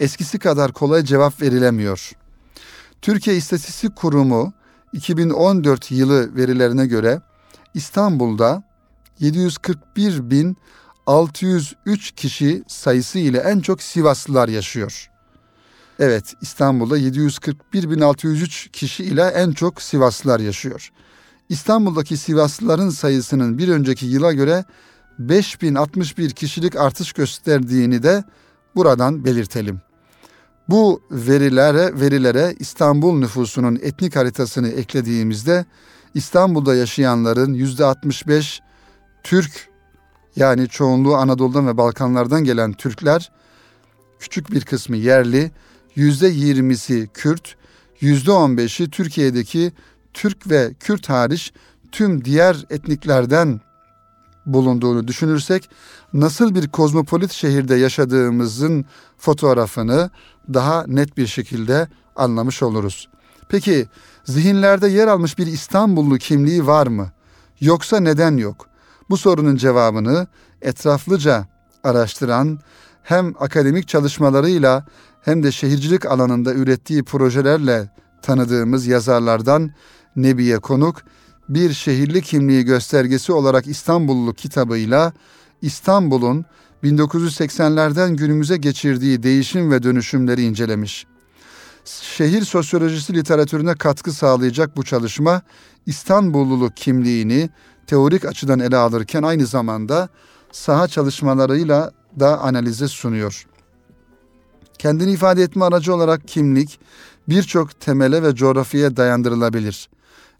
eskisi 0.00 0.38
kadar 0.38 0.72
kolay 0.72 1.04
cevap 1.04 1.42
verilemiyor. 1.42 2.12
Türkiye 3.02 3.36
İstatistik 3.36 3.96
Kurumu 3.96 4.52
2014 4.92 5.90
yılı 5.90 6.36
verilerine 6.36 6.86
göre 6.86 7.20
İstanbul'da 7.74 8.62
741.603 9.20 12.14
kişi 12.14 12.62
sayısı 12.68 13.18
ile 13.18 13.38
en 13.38 13.60
çok 13.60 13.82
Sivaslılar 13.82 14.48
yaşıyor. 14.48 15.10
Evet 15.98 16.34
İstanbul'da 16.40 16.98
741.603 16.98 18.70
kişi 18.70 19.04
ile 19.04 19.22
en 19.22 19.52
çok 19.52 19.82
Sivaslılar 19.82 20.40
yaşıyor. 20.40 20.92
İstanbul'daki 21.48 22.16
Sivaslıların 22.16 22.90
sayısının 22.90 23.58
bir 23.58 23.68
önceki 23.68 24.06
yıla 24.06 24.32
göre 24.32 24.64
5061 25.18 26.30
kişilik 26.30 26.76
artış 26.76 27.12
gösterdiğini 27.12 28.02
de 28.02 28.24
buradan 28.76 29.24
belirtelim. 29.24 29.80
Bu 30.68 31.02
verilere 31.10 32.00
verilere 32.00 32.54
İstanbul 32.58 33.18
nüfusunun 33.18 33.78
etnik 33.82 34.16
haritasını 34.16 34.68
eklediğimizde 34.68 35.64
İstanbul'da 36.14 36.74
yaşayanların 36.74 37.54
yüzde 37.54 37.84
65 37.84 38.60
Türk 39.22 39.68
yani 40.36 40.68
çoğunluğu 40.68 41.14
Anadolu'dan 41.16 41.66
ve 41.66 41.76
Balkanlardan 41.76 42.44
gelen 42.44 42.72
Türkler, 42.72 43.32
küçük 44.18 44.52
bir 44.52 44.64
kısmı 44.64 44.96
yerli, 44.96 45.50
yüzde 45.94 46.28
yirmisi 46.28 47.08
Kürt, 47.14 47.56
yüzde 48.00 48.32
on 48.32 48.56
beşi 48.56 48.90
Türkiye'deki 48.90 49.72
Türk 50.14 50.50
ve 50.50 50.74
Kürt 50.80 51.08
hariç 51.08 51.52
tüm 51.92 52.24
diğer 52.24 52.66
etniklerden 52.70 53.60
bulunduğunu 54.46 55.08
düşünürsek 55.08 55.70
nasıl 56.12 56.54
bir 56.54 56.68
kozmopolit 56.68 57.32
şehirde 57.32 57.74
yaşadığımızın 57.74 58.84
fotoğrafını 59.18 60.10
daha 60.54 60.84
net 60.86 61.16
bir 61.16 61.26
şekilde 61.26 61.88
anlamış 62.16 62.62
oluruz. 62.62 63.08
Peki 63.48 63.88
zihinlerde 64.24 64.88
yer 64.88 65.08
almış 65.08 65.38
bir 65.38 65.46
İstanbullu 65.46 66.18
kimliği 66.18 66.66
var 66.66 66.86
mı? 66.86 67.12
Yoksa 67.60 68.00
neden 68.00 68.36
yok? 68.36 68.66
Bu 69.10 69.16
sorunun 69.16 69.56
cevabını 69.56 70.26
etraflıca 70.62 71.46
araştıran 71.84 72.58
hem 73.02 73.34
akademik 73.38 73.88
çalışmalarıyla 73.88 74.86
hem 75.22 75.42
de 75.42 75.52
şehircilik 75.52 76.06
alanında 76.06 76.54
ürettiği 76.54 77.02
projelerle 77.02 77.90
tanıdığımız 78.22 78.86
yazarlardan 78.86 79.70
Nebiye 80.16 80.58
Konuk 80.58 81.02
bir 81.48 81.72
şehirli 81.72 82.22
kimliği 82.22 82.64
göstergesi 82.64 83.32
olarak 83.32 83.66
İstanbullu 83.66 84.34
kitabıyla 84.34 85.12
İstanbul'un 85.62 86.44
1980'lerden 86.84 88.16
günümüze 88.16 88.56
geçirdiği 88.56 89.22
değişim 89.22 89.70
ve 89.70 89.82
dönüşümleri 89.82 90.42
incelemiş. 90.42 91.06
Şehir 91.84 92.42
sosyolojisi 92.42 93.14
literatürüne 93.14 93.74
katkı 93.74 94.12
sağlayacak 94.12 94.76
bu 94.76 94.82
çalışma 94.84 95.42
İstanbulluluk 95.86 96.76
kimliğini 96.76 97.50
teorik 97.86 98.24
açıdan 98.24 98.60
ele 98.60 98.76
alırken 98.76 99.22
aynı 99.22 99.46
zamanda 99.46 100.08
saha 100.52 100.88
çalışmalarıyla 100.88 101.92
da 102.20 102.40
analize 102.40 102.88
sunuyor. 102.88 103.46
Kendini 104.78 105.12
ifade 105.12 105.42
etme 105.42 105.64
aracı 105.64 105.94
olarak 105.94 106.28
kimlik 106.28 106.80
birçok 107.28 107.80
temele 107.80 108.22
ve 108.22 108.34
coğrafyaya 108.34 108.96
dayandırılabilir. 108.96 109.88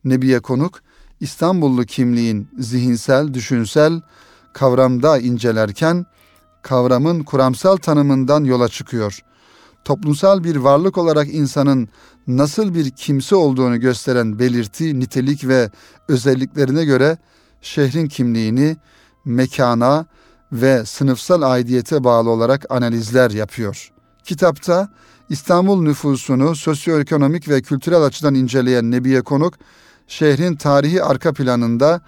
Nebiye 0.04 0.40
Konuk, 0.40 0.80
İstanbullu 1.20 1.84
kimliğin 1.84 2.48
zihinsel, 2.58 3.34
düşünsel 3.34 4.00
kavramda 4.52 5.18
incelerken 5.18 6.06
kavramın 6.62 7.22
kuramsal 7.22 7.76
tanımından 7.76 8.44
yola 8.44 8.68
çıkıyor. 8.68 9.20
Toplumsal 9.84 10.44
bir 10.44 10.56
varlık 10.56 10.98
olarak 10.98 11.34
insanın 11.34 11.88
nasıl 12.26 12.74
bir 12.74 12.90
kimse 12.90 13.36
olduğunu 13.36 13.80
gösteren 13.80 14.38
belirti, 14.38 15.00
nitelik 15.00 15.48
ve 15.48 15.70
özelliklerine 16.08 16.84
göre 16.84 17.18
şehrin 17.62 18.06
kimliğini 18.06 18.76
mekana 19.24 20.06
ve 20.52 20.84
sınıfsal 20.84 21.42
aidiyete 21.42 22.04
bağlı 22.04 22.30
olarak 22.30 22.66
analizler 22.70 23.30
yapıyor. 23.30 23.92
Kitapta 24.24 24.88
İstanbul 25.28 25.82
nüfusunu 25.82 26.56
sosyoekonomik 26.56 27.48
ve 27.48 27.62
kültürel 27.62 28.02
açıdan 28.02 28.34
inceleyen 28.34 28.90
Nebiye 28.90 29.22
Konuk, 29.22 29.54
şehrin 30.06 30.56
tarihi 30.56 31.02
arka 31.02 31.32
planında 31.32 32.00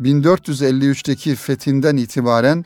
1453'teki 0.00 1.34
fethinden 1.34 1.96
itibaren 1.96 2.64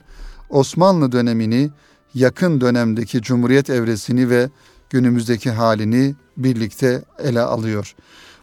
Osmanlı 0.49 1.11
dönemini, 1.11 1.71
yakın 2.13 2.61
dönemdeki 2.61 3.21
Cumhuriyet 3.21 3.69
evresini 3.69 4.29
ve 4.29 4.49
günümüzdeki 4.89 5.51
halini 5.51 6.15
birlikte 6.37 7.03
ele 7.19 7.41
alıyor. 7.41 7.95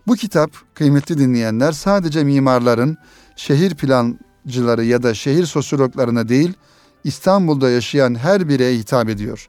Bu 0.06 0.16
kitap 0.16 0.50
kıymetli 0.74 1.18
dinleyenler 1.18 1.72
sadece 1.72 2.24
mimarların, 2.24 2.96
şehir 3.36 3.74
plancıları 3.74 4.84
ya 4.84 5.02
da 5.02 5.14
şehir 5.14 5.46
sosyologlarına 5.46 6.28
değil, 6.28 6.52
İstanbul'da 7.04 7.70
yaşayan 7.70 8.14
her 8.14 8.48
bireye 8.48 8.78
hitap 8.78 9.08
ediyor. 9.08 9.48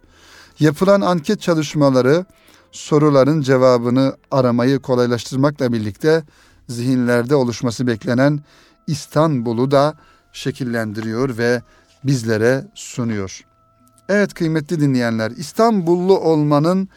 Yapılan 0.60 1.02
anket 1.02 1.42
çalışmaları 1.42 2.26
soruların 2.72 3.42
cevabını 3.42 4.18
aramayı 4.32 4.80
kolaylaştırmakla 4.80 5.74
birlikte 5.74 6.24
zihinlerde 6.70 7.36
oluşması 7.36 7.88
beklenen 7.88 8.40
İstanbul'u 8.88 9.72
da 9.72 9.96
şekillendiriyor 10.34 11.38
ve 11.38 11.62
bizlere 12.04 12.68
sunuyor. 12.76 13.51
Evet 14.12 14.34
kıymetli 14.34 14.80
dinleyenler 14.80 15.32
İstanbullu 15.32 16.20
olmanın 16.20 16.90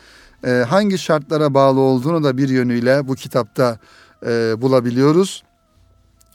e, 0.47 0.51
hangi 0.51 0.99
şartlara 0.99 1.55
bağlı 1.55 1.81
olduğunu 1.81 2.25
da 2.25 2.37
bir 2.37 2.49
yönüyle 2.49 3.09
bu 3.09 3.15
kitapta 3.15 3.79
e, 4.27 4.61
bulabiliyoruz. 4.61 5.43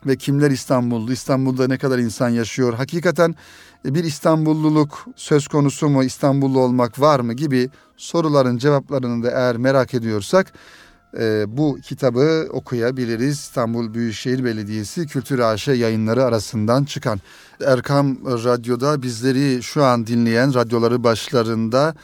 Ve 0.05 0.15
kimler 0.15 0.51
İstanbullu, 0.51 1.11
İstanbul'da 1.11 1.67
ne 1.67 1.77
kadar 1.77 1.99
insan 1.99 2.29
yaşıyor, 2.29 2.73
hakikaten 2.73 3.35
bir 3.85 4.03
İstanbulluluk 4.03 5.05
söz 5.15 5.47
konusu 5.47 5.89
mu, 5.89 6.03
İstanbullu 6.03 6.59
olmak 6.59 6.99
var 6.99 7.19
mı? 7.19 7.33
gibi 7.33 7.69
soruların 7.97 8.57
cevaplarını 8.57 9.23
da 9.23 9.31
eğer 9.31 9.57
merak 9.57 9.93
ediyorsak 9.93 10.53
e, 11.17 11.57
bu 11.57 11.77
kitabı 11.83 12.47
okuyabiliriz. 12.51 13.39
İstanbul 13.39 13.93
Büyükşehir 13.93 14.43
Belediyesi 14.43 15.07
Kültür 15.07 15.39
AŞ 15.39 15.67
yayınları 15.67 16.23
arasından 16.23 16.83
çıkan. 16.83 17.19
Erkam 17.65 18.17
Radyo'da 18.25 19.01
bizleri 19.01 19.63
şu 19.63 19.83
an 19.83 20.07
dinleyen, 20.07 20.53
radyoları 20.53 21.03
başlarında 21.03 21.95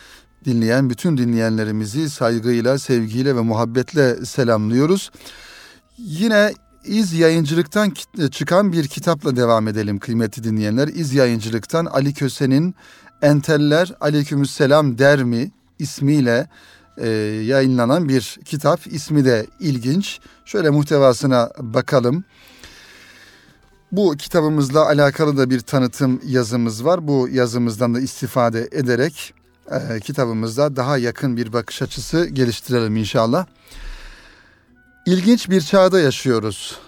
dinleyen 0.45 0.89
bütün 0.89 1.17
dinleyenlerimizi 1.17 2.09
saygıyla, 2.09 2.77
sevgiyle 2.77 3.35
ve 3.35 3.41
muhabbetle 3.41 4.25
selamlıyoruz. 4.25 5.11
Yine 5.97 6.53
İz 6.85 7.13
Yayıncılık'tan 7.13 7.93
çıkan 8.31 8.73
bir 8.73 8.87
kitapla 8.87 9.35
devam 9.35 9.67
edelim 9.67 9.99
kıymetli 9.99 10.43
dinleyenler. 10.43 10.87
İz 10.87 11.13
Yayıncılık'tan 11.13 11.85
Ali 11.85 12.13
Köse'nin 12.13 12.75
Enteller 13.21 13.93
Aleykümselam 14.01 14.97
der 14.97 15.23
mi 15.23 15.51
ismiyle 15.79 16.47
e, 16.97 17.07
yayınlanan 17.45 18.09
bir 18.09 18.39
kitap. 18.45 18.87
İsmi 18.87 19.25
de 19.25 19.45
ilginç. 19.59 20.19
Şöyle 20.45 20.69
muhtevasına 20.69 21.49
bakalım. 21.59 22.23
Bu 23.91 24.15
kitabımızla 24.17 24.85
alakalı 24.85 25.37
da 25.37 25.49
bir 25.49 25.59
tanıtım 25.59 26.21
yazımız 26.25 26.85
var. 26.85 27.07
Bu 27.07 27.29
yazımızdan 27.31 27.95
da 27.95 27.99
istifade 27.99 28.69
ederek 28.71 29.33
e, 29.71 29.99
kitabımızda 29.99 30.75
daha 30.75 30.97
yakın 30.97 31.37
bir 31.37 31.53
bakış 31.53 31.81
açısı 31.81 32.25
geliştirelim 32.25 32.95
inşallah. 32.95 33.45
İlginç 35.05 35.49
bir 35.49 35.61
çağda 35.61 35.99
yaşıyoruz. 35.99 36.79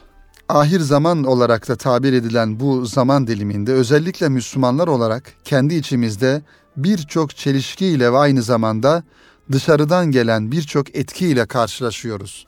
Ahir 0.49 0.79
zaman 0.79 1.23
olarak 1.23 1.67
da 1.67 1.75
tabir 1.75 2.13
edilen 2.13 2.59
bu 2.59 2.85
zaman 2.85 3.27
diliminde 3.27 3.73
özellikle 3.73 4.29
Müslümanlar 4.29 4.87
olarak 4.87 5.23
kendi 5.43 5.75
içimizde 5.75 6.41
birçok 6.77 7.35
çelişkiyle 7.35 8.13
ve 8.13 8.17
aynı 8.17 8.41
zamanda 8.41 9.03
dışarıdan 9.51 10.11
gelen 10.11 10.51
birçok 10.51 10.95
etkiyle 10.95 11.45
karşılaşıyoruz. 11.45 12.45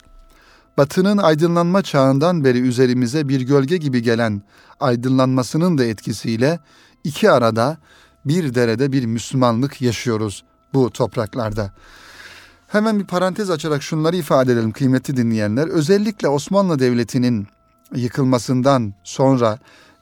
Batının 0.78 1.18
aydınlanma 1.18 1.82
çağından 1.82 2.44
beri 2.44 2.60
üzerimize 2.60 3.28
bir 3.28 3.40
gölge 3.40 3.76
gibi 3.76 4.02
gelen 4.02 4.42
aydınlanmasının 4.80 5.78
da 5.78 5.84
etkisiyle 5.84 6.60
iki 7.04 7.30
arada 7.30 7.78
bir 8.24 8.54
derede 8.54 8.92
bir 8.92 9.06
Müslümanlık 9.06 9.82
yaşıyoruz 9.82 10.44
bu 10.74 10.90
topraklarda. 10.90 11.72
Hemen 12.68 12.98
bir 12.98 13.06
parantez 13.06 13.50
açarak 13.50 13.82
şunları 13.82 14.16
ifade 14.16 14.52
edelim 14.52 14.72
kıymetli 14.72 15.16
dinleyenler. 15.16 15.68
Özellikle 15.68 16.28
Osmanlı 16.28 16.78
Devleti'nin 16.78 17.46
yıkılmasından 17.94 18.94
sonra 19.04 19.58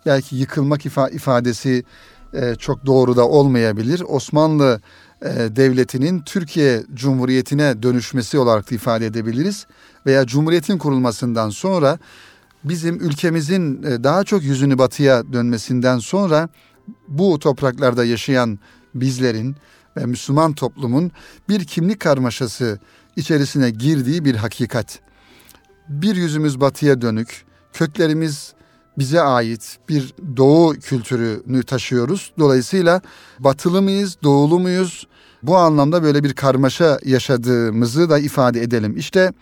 belki 0.06 0.37
yıkılmak 0.37 0.87
ifadesi 1.12 1.84
e, 2.32 2.54
çok 2.54 2.87
doğru 2.87 3.16
da 3.16 3.28
olmayabilir. 3.28 4.02
Osmanlı 4.08 4.80
Devleti'nin 5.57 6.20
Türkiye 6.20 6.85
Cumhuriyeti'ne 6.94 7.83
dönüşmesi 7.83 8.38
olarak 8.38 8.70
da 8.70 8.74
ifade 8.74 9.07
edebiliriz. 9.07 9.66
Veya 10.07 10.26
Cumhuriyet'in 10.26 10.78
kurulmasından 10.78 11.50
sonra 11.50 11.98
bizim 12.64 13.00
ülkemizin 13.00 13.83
e, 13.83 14.04
daha 14.04 14.24
çok 14.24 14.42
yüzünü 14.42 14.78
batıya 14.78 15.33
dönmesinden 15.33 15.98
sonra 15.98 16.48
bu 17.09 17.38
topraklarda 17.38 18.04
yaşayan 18.04 18.59
bizlerin 18.94 19.57
ve 19.96 20.07
Müslüman 20.07 20.52
toplumun 20.52 21.12
bir 21.48 21.64
kimlik 21.64 22.00
karmaşası 22.00 22.78
içerisine 23.16 23.70
girdiği 23.70 24.24
bir 24.24 24.35
hakikat. 24.35 25.00
Bir 25.88 26.16
yüzümüz 26.16 26.61
batıya 26.61 27.00
dönük, 27.00 27.44
köklerimiz 27.72 28.54
bize 28.98 29.20
ait 29.20 29.78
bir 29.88 30.14
doğu 30.37 30.72
kültürünü 30.74 31.62
taşıyoruz. 31.62 32.32
Dolayısıyla 32.38 33.00
batılı 33.38 33.82
mıyız, 33.82 34.16
doğulu 34.22 34.58
muyuz? 34.58 35.06
Bu 35.42 35.56
anlamda 35.56 36.02
böyle 36.02 36.24
bir 36.24 36.32
karmaşa 36.32 36.98
yaşadığımızı 37.04 38.11
da 38.11 38.18
ifade 38.18 38.62
edelim. 38.62 38.96
İşte 38.96 39.32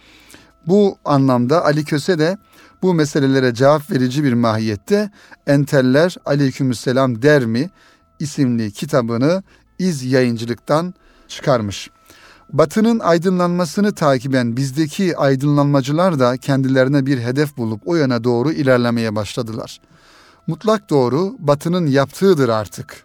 bu 0.66 0.98
anlamda 1.04 1.64
Ali 1.64 1.84
Köse 1.84 2.18
de 2.18 2.38
bu 2.82 2.94
meselelere 2.94 3.54
cevap 3.54 3.90
verici 3.90 4.24
bir 4.24 4.32
mahiyette 4.32 5.10
Enteller 5.46 6.16
Aleykümselam 6.24 7.22
der 7.22 7.46
mi 7.46 7.70
isimli 8.18 8.72
kitabını 8.72 9.42
iz 9.78 10.04
yayıncılıktan 10.04 10.94
çıkarmış. 11.28 11.90
Batının 12.52 12.98
aydınlanmasını 12.98 13.94
takiben 13.94 14.56
bizdeki 14.56 15.16
aydınlanmacılar 15.16 16.18
da 16.18 16.37
kendilerine 16.37 17.06
bir 17.06 17.18
hedef 17.18 17.56
bulup 17.56 17.80
o 17.87 17.96
yana 17.96 18.24
doğru 18.24 18.52
ilerlemeye 18.52 19.16
başladılar. 19.16 19.80
Mutlak 20.46 20.90
doğru 20.90 21.37
batının 21.38 21.87
yaptığıdır 21.87 22.48
artık. 22.48 23.02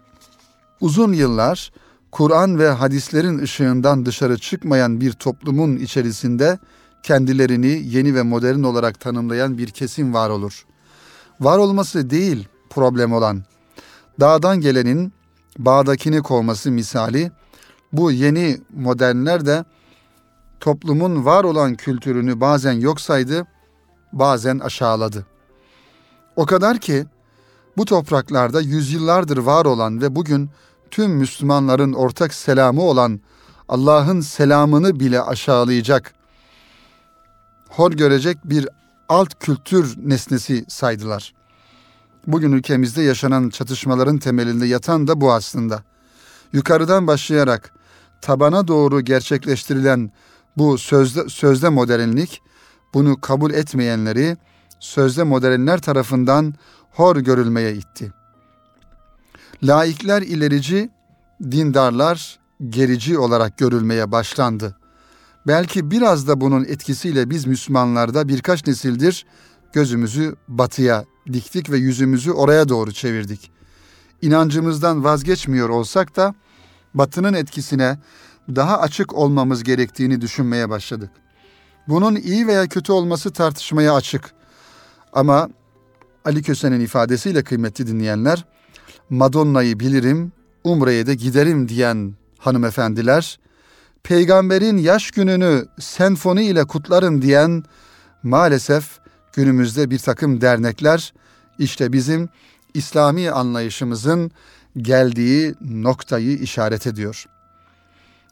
Uzun 0.80 1.12
yıllar 1.12 1.72
Kur'an 2.12 2.58
ve 2.58 2.70
hadislerin 2.70 3.38
ışığından 3.38 4.06
dışarı 4.06 4.38
çıkmayan 4.38 5.00
bir 5.00 5.12
toplumun 5.12 5.76
içerisinde 5.76 6.58
kendilerini 7.02 7.82
yeni 7.84 8.14
ve 8.14 8.22
modern 8.22 8.62
olarak 8.62 9.00
tanımlayan 9.00 9.58
bir 9.58 9.68
kesim 9.68 10.14
var 10.14 10.30
olur. 10.30 10.64
Var 11.40 11.58
olması 11.58 12.10
değil 12.10 12.48
problem 12.70 13.12
olan. 13.12 13.42
Dağdan 14.20 14.60
gelenin 14.60 15.12
bağdakini 15.58 16.22
kovması 16.22 16.70
misali 16.70 17.30
bu 17.92 18.12
yeni 18.12 18.58
modernler 18.74 19.46
de 19.46 19.64
toplumun 20.60 21.24
var 21.24 21.44
olan 21.44 21.74
kültürünü 21.74 22.40
bazen 22.40 22.72
yok 22.72 23.00
saydı, 23.00 23.46
bazen 24.12 24.58
aşağıladı. 24.58 25.26
O 26.36 26.46
kadar 26.46 26.78
ki 26.78 27.06
bu 27.76 27.84
topraklarda 27.84 28.60
yüzyıllardır 28.60 29.38
var 29.38 29.64
olan 29.64 30.02
ve 30.02 30.16
bugün 30.16 30.50
tüm 30.90 31.10
Müslümanların 31.10 31.92
ortak 31.92 32.34
selamı 32.34 32.82
olan 32.82 33.20
Allah'ın 33.68 34.20
selamını 34.20 35.00
bile 35.00 35.22
aşağılayacak, 35.22 36.14
hor 37.68 37.92
görecek 37.92 38.38
bir 38.44 38.68
alt 39.08 39.34
kültür 39.40 39.96
nesnesi 40.08 40.64
saydılar. 40.68 41.34
Bugün 42.26 42.52
ülkemizde 42.52 43.02
yaşanan 43.02 43.48
çatışmaların 43.48 44.18
temelinde 44.18 44.66
yatan 44.66 45.08
da 45.08 45.20
bu 45.20 45.32
aslında. 45.32 45.82
Yukarıdan 46.52 47.06
başlayarak 47.06 47.72
tabana 48.22 48.68
doğru 48.68 49.00
gerçekleştirilen 49.00 50.10
bu 50.56 50.78
sözde, 50.78 51.28
sözde 51.28 51.68
modernlik 51.68 52.42
bunu 52.94 53.20
kabul 53.20 53.52
etmeyenleri 53.52 54.36
sözde 54.80 55.22
modernler 55.22 55.80
tarafından 55.80 56.54
hor 56.90 57.16
görülmeye 57.16 57.74
itti. 57.74 58.12
Laikler 59.62 60.22
ilerici, 60.22 60.90
dindarlar 61.42 62.38
gerici 62.68 63.18
olarak 63.18 63.58
görülmeye 63.58 64.12
başlandı. 64.12 64.76
Belki 65.46 65.90
biraz 65.90 66.28
da 66.28 66.40
bunun 66.40 66.64
etkisiyle 66.64 67.30
biz 67.30 67.46
Müslümanlarda 67.46 68.28
birkaç 68.28 68.66
nesildir 68.66 69.26
gözümüzü 69.72 70.36
batıya 70.48 71.04
diktik 71.32 71.70
ve 71.70 71.76
yüzümüzü 71.76 72.30
oraya 72.30 72.68
doğru 72.68 72.92
çevirdik. 72.92 73.50
İnancımızdan 74.22 75.04
vazgeçmiyor 75.04 75.68
olsak 75.68 76.16
da 76.16 76.34
batının 76.94 77.34
etkisine 77.34 77.98
daha 78.48 78.80
açık 78.80 79.14
olmamız 79.14 79.62
gerektiğini 79.62 80.20
düşünmeye 80.20 80.70
başladık. 80.70 81.10
Bunun 81.88 82.16
iyi 82.16 82.46
veya 82.46 82.66
kötü 82.66 82.92
olması 82.92 83.32
tartışmaya 83.32 83.94
açık. 83.94 84.30
Ama 85.12 85.48
Ali 86.24 86.42
Köse'nin 86.42 86.80
ifadesiyle 86.80 87.42
kıymetli 87.44 87.86
dinleyenler, 87.86 88.44
Madonna'yı 89.10 89.80
bilirim, 89.80 90.32
Umre'ye 90.64 91.06
de 91.06 91.14
giderim 91.14 91.68
diyen 91.68 92.14
hanımefendiler, 92.38 93.38
peygamberin 94.02 94.76
yaş 94.76 95.10
gününü 95.10 95.66
senfoni 95.80 96.44
ile 96.44 96.64
kutlarım 96.64 97.22
diyen 97.22 97.64
maalesef 98.22 98.98
günümüzde 99.32 99.90
bir 99.90 99.98
takım 99.98 100.40
dernekler 100.40 101.12
işte 101.58 101.92
bizim 101.92 102.28
İslami 102.74 103.30
anlayışımızın 103.30 104.30
geldiği 104.76 105.54
noktayı 105.60 106.38
işaret 106.38 106.86
ediyor. 106.86 107.26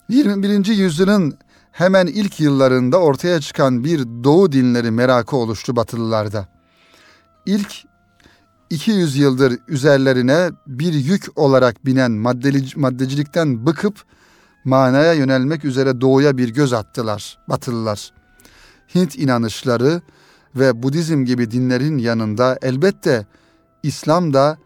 21. 0.09 0.67
yüzyılın 0.67 1.39
hemen 1.73 2.07
ilk 2.07 2.41
yıllarında 2.41 3.01
ortaya 3.01 3.41
çıkan 3.41 3.85
bir 3.85 3.99
doğu 4.25 4.53
dinleri 4.53 4.91
merakı 4.91 5.37
oluştu 5.37 5.77
Batılılarda. 5.77 6.49
İlk 7.47 7.85
200 8.71 9.17
yıldır 9.17 9.59
üzerlerine 9.69 10.51
bir 10.67 10.93
yük 10.93 11.27
olarak 11.37 11.87
binen 11.87 12.11
maddecilikten 12.77 13.67
bıkıp 13.67 14.05
manaya 14.65 15.13
yönelmek 15.13 15.65
üzere 15.65 16.01
doğuya 16.01 16.39
bir 16.39 16.49
göz 16.49 16.73
attılar 16.73 17.39
Batılılar. 17.49 18.13
Hint 18.95 19.19
inanışları 19.19 20.03
ve 20.57 20.83
Budizm 20.83 21.25
gibi 21.25 21.51
dinlerin 21.51 21.99
yanında 21.99 22.59
elbette 22.63 23.27
İslam 23.83 24.35
da 24.35 24.59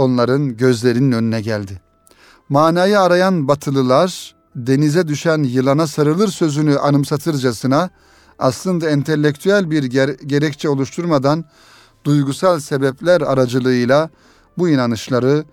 onların 0.00 0.56
gözlerinin 0.56 1.12
önüne 1.12 1.40
geldi. 1.40 1.80
Manayı 2.48 3.00
arayan 3.00 3.48
batılılar 3.48 4.34
denize 4.56 5.08
düşen 5.08 5.42
yılana 5.42 5.86
sarılır 5.86 6.28
sözünü 6.28 6.78
anımsatırcasına 6.78 7.90
aslında 8.38 8.90
entelektüel 8.90 9.70
bir 9.70 9.82
ger- 9.82 10.24
gerekçe 10.26 10.68
oluşturmadan 10.68 11.44
duygusal 12.04 12.60
sebepler 12.60 13.20
aracılığıyla 13.20 14.10
bu 14.58 14.68
inanışları 14.68 15.44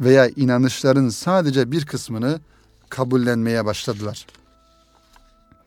veya 0.00 0.28
inanışların 0.28 1.08
sadece 1.08 1.72
bir 1.72 1.86
kısmını 1.86 2.40
kabullenmeye 2.88 3.64
başladılar. 3.64 4.26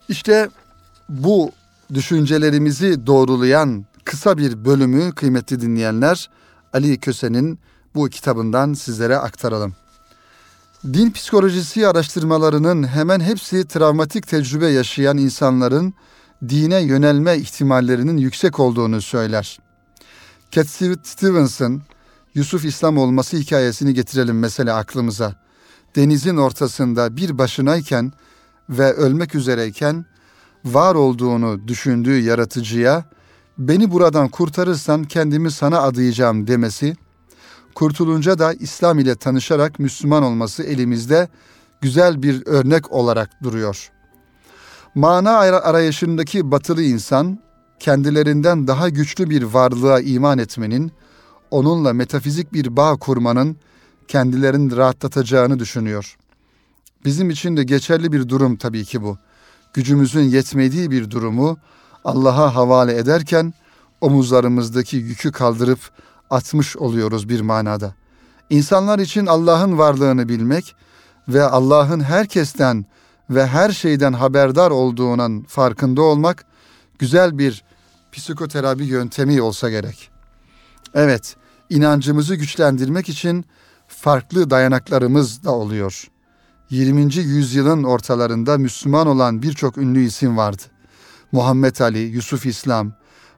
İşte 0.08 0.48
bu 1.08 1.52
düşüncelerimizi 1.94 3.06
doğrulayan 3.06 3.84
kısa 4.04 4.38
bir 4.38 4.64
bölümü 4.64 5.12
kıymetli 5.12 5.60
dinleyenler 5.60 6.30
Ali 6.72 6.98
Köse'nin 6.98 7.58
bu 7.94 8.08
kitabından 8.08 8.74
sizlere 8.74 9.16
aktaralım. 9.16 9.74
Din 10.84 11.10
psikolojisi 11.10 11.88
araştırmalarının 11.88 12.86
hemen 12.86 13.20
hepsi 13.20 13.68
travmatik 13.68 14.26
tecrübe 14.26 14.66
yaşayan 14.66 15.18
insanların 15.18 15.94
dine 16.48 16.80
yönelme 16.80 17.36
ihtimallerinin 17.36 18.16
yüksek 18.16 18.60
olduğunu 18.60 19.02
söyler. 19.02 19.58
Cat 20.50 20.66
Stevens'ın 21.02 21.82
Yusuf 22.34 22.64
İslam 22.64 22.98
olması 22.98 23.36
hikayesini 23.36 23.94
getirelim 23.94 24.38
mesela 24.38 24.76
aklımıza. 24.76 25.34
Denizin 25.96 26.36
ortasında 26.36 27.16
bir 27.16 27.38
başınayken 27.38 28.12
ve 28.70 28.92
ölmek 28.92 29.34
üzereyken 29.34 30.04
var 30.64 30.94
olduğunu 30.94 31.68
düşündüğü 31.68 32.18
yaratıcıya 32.20 33.04
beni 33.58 33.90
buradan 33.90 34.28
kurtarırsan 34.28 35.04
kendimi 35.04 35.50
sana 35.50 35.80
adayacağım 35.80 36.46
demesi, 36.46 36.96
kurtulunca 37.80 38.38
da 38.38 38.52
İslam 38.52 38.98
ile 38.98 39.14
tanışarak 39.14 39.78
Müslüman 39.78 40.22
olması 40.22 40.62
elimizde 40.62 41.28
güzel 41.80 42.22
bir 42.22 42.46
örnek 42.46 42.92
olarak 42.92 43.30
duruyor. 43.42 43.90
Mana 44.94 45.30
arayışındaki 45.38 46.50
batılı 46.50 46.82
insan 46.82 47.38
kendilerinden 47.78 48.66
daha 48.66 48.88
güçlü 48.88 49.30
bir 49.30 49.42
varlığa 49.42 50.00
iman 50.00 50.38
etmenin, 50.38 50.92
onunla 51.50 51.92
metafizik 51.92 52.52
bir 52.52 52.76
bağ 52.76 52.96
kurmanın 52.96 53.56
kendilerini 54.08 54.76
rahatlatacağını 54.76 55.58
düşünüyor. 55.58 56.16
Bizim 57.04 57.30
için 57.30 57.56
de 57.56 57.64
geçerli 57.64 58.12
bir 58.12 58.28
durum 58.28 58.56
tabii 58.56 58.84
ki 58.84 59.02
bu. 59.02 59.18
Gücümüzün 59.74 60.22
yetmediği 60.22 60.90
bir 60.90 61.10
durumu 61.10 61.58
Allah'a 62.04 62.54
havale 62.54 62.96
ederken 62.96 63.54
omuzlarımızdaki 64.00 64.96
yükü 64.96 65.32
kaldırıp 65.32 65.80
atmış 66.30 66.76
oluyoruz 66.76 67.28
bir 67.28 67.40
manada. 67.40 67.94
İnsanlar 68.50 68.98
için 68.98 69.26
Allah'ın 69.26 69.78
varlığını 69.78 70.28
bilmek 70.28 70.74
ve 71.28 71.42
Allah'ın 71.42 72.00
herkesten 72.00 72.84
ve 73.30 73.46
her 73.46 73.70
şeyden 73.70 74.12
haberdar 74.12 74.70
olduğunun 74.70 75.42
farkında 75.42 76.02
olmak 76.02 76.44
güzel 76.98 77.38
bir 77.38 77.64
psikoterapi 78.12 78.84
yöntemi 78.84 79.42
olsa 79.42 79.70
gerek. 79.70 80.10
Evet, 80.94 81.36
inancımızı 81.70 82.34
güçlendirmek 82.34 83.08
için 83.08 83.44
farklı 83.88 84.50
dayanaklarımız 84.50 85.44
da 85.44 85.50
oluyor. 85.50 86.10
20. 86.70 87.14
yüzyılın 87.16 87.84
ortalarında 87.84 88.58
Müslüman 88.58 89.06
olan 89.06 89.42
birçok 89.42 89.78
ünlü 89.78 90.04
isim 90.04 90.36
vardı. 90.36 90.62
Muhammed 91.32 91.78
Ali, 91.78 91.98
Yusuf 91.98 92.46
İslam, 92.46 92.92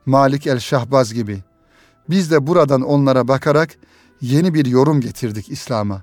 Malik 0.06 0.46
el-Şahbaz 0.46 1.14
gibi. 1.14 1.42
Biz 2.10 2.30
de 2.30 2.46
buradan 2.46 2.80
onlara 2.80 3.28
bakarak 3.28 3.70
yeni 4.20 4.54
bir 4.54 4.66
yorum 4.66 5.00
getirdik 5.00 5.48
İslam'a. 5.48 6.02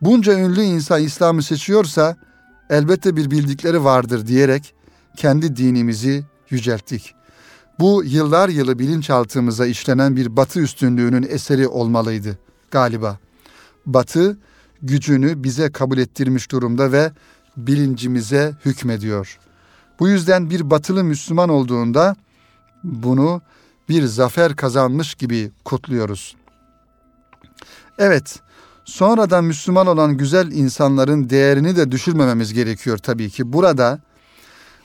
Bunca 0.00 0.38
ünlü 0.38 0.62
insan 0.62 1.02
İslam'ı 1.02 1.42
seçiyorsa 1.42 2.16
elbette 2.70 3.16
bir 3.16 3.30
bildikleri 3.30 3.84
vardır 3.84 4.26
diyerek 4.26 4.74
kendi 5.16 5.56
dinimizi 5.56 6.24
yücelttik. 6.50 7.14
Bu 7.78 8.02
yıllar 8.04 8.48
yılı 8.48 8.78
bilinçaltımıza 8.78 9.66
işlenen 9.66 10.16
bir 10.16 10.36
batı 10.36 10.60
üstünlüğünün 10.60 11.26
eseri 11.28 11.68
olmalıydı 11.68 12.38
galiba. 12.70 13.18
Batı 13.86 14.38
gücünü 14.82 15.44
bize 15.44 15.72
kabul 15.72 15.98
ettirmiş 15.98 16.50
durumda 16.50 16.92
ve 16.92 17.12
bilincimize 17.56 18.54
hükmediyor. 18.64 19.38
Bu 20.00 20.08
yüzden 20.08 20.50
bir 20.50 20.70
batılı 20.70 21.04
Müslüman 21.04 21.48
olduğunda 21.48 22.16
bunu 22.84 23.42
bir 23.88 24.04
zafer 24.06 24.56
kazanmış 24.56 25.14
gibi 25.14 25.50
kutluyoruz. 25.64 26.36
Evet, 27.98 28.40
sonradan 28.84 29.44
Müslüman 29.44 29.86
olan 29.86 30.16
güzel 30.16 30.52
insanların 30.52 31.30
değerini 31.30 31.76
de 31.76 31.92
düşürmememiz 31.92 32.54
gerekiyor 32.54 32.98
tabii 32.98 33.30
ki. 33.30 33.52
Burada 33.52 33.98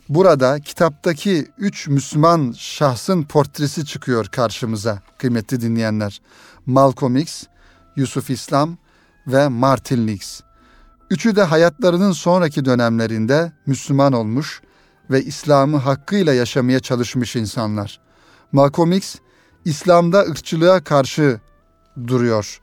burada 0.09 0.59
kitaptaki 0.59 1.47
üç 1.57 1.87
Müslüman 1.87 2.53
şahsın 2.57 3.23
portresi 3.23 3.85
çıkıyor 3.85 4.25
karşımıza 4.25 5.01
kıymetli 5.17 5.61
dinleyenler. 5.61 6.21
Malcolm 6.65 7.17
X, 7.17 7.43
Yusuf 7.95 8.29
İslam 8.29 8.77
ve 9.27 9.47
Martin 9.47 10.07
Lix. 10.07 10.41
Üçü 11.09 11.35
de 11.35 11.43
hayatlarının 11.43 12.11
sonraki 12.11 12.65
dönemlerinde 12.65 13.51
Müslüman 13.65 14.13
olmuş 14.13 14.61
ve 15.09 15.23
İslam'ı 15.23 15.77
hakkıyla 15.77 16.33
yaşamaya 16.33 16.79
çalışmış 16.79 17.35
insanlar. 17.35 17.99
Malcolm 18.51 18.91
X 18.91 19.15
İslam'da 19.65 20.19
ırkçılığa 20.19 20.83
karşı 20.83 21.39
duruyor. 22.07 22.61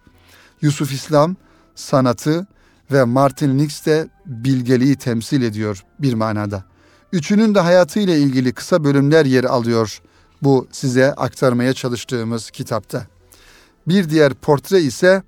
Yusuf 0.61 0.93
İslam 0.93 1.37
sanatı 1.75 2.47
ve 2.93 3.05
Martin 3.05 3.59
Lix 3.59 3.87
de 3.87 4.09
bilgeliği 4.27 4.97
temsil 4.97 5.43
ediyor 5.43 5.85
bir 5.99 6.15
manada. 6.15 6.65
Üçünün 7.13 7.55
de 7.55 7.61
hayatıyla 7.61 8.15
ilgili 8.17 8.53
kısa 8.53 8.85
bölümler 8.85 9.27
yer 9.27 9.45
alıyor 9.45 10.01
bu 10.43 10.69
size 10.73 11.15
aktarmaya 11.15 11.73
çalıştığımız 11.75 12.51
kitapta. 12.51 13.07
Bir 13.89 14.11
diğer 14.11 14.35
portre 14.35 14.81
ise 14.81 15.23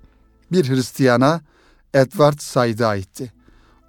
bir 0.51 0.69
Hristiyana 0.69 1.41
Edward 1.93 2.39
Said'e 2.39 2.85
aitti. 2.85 3.33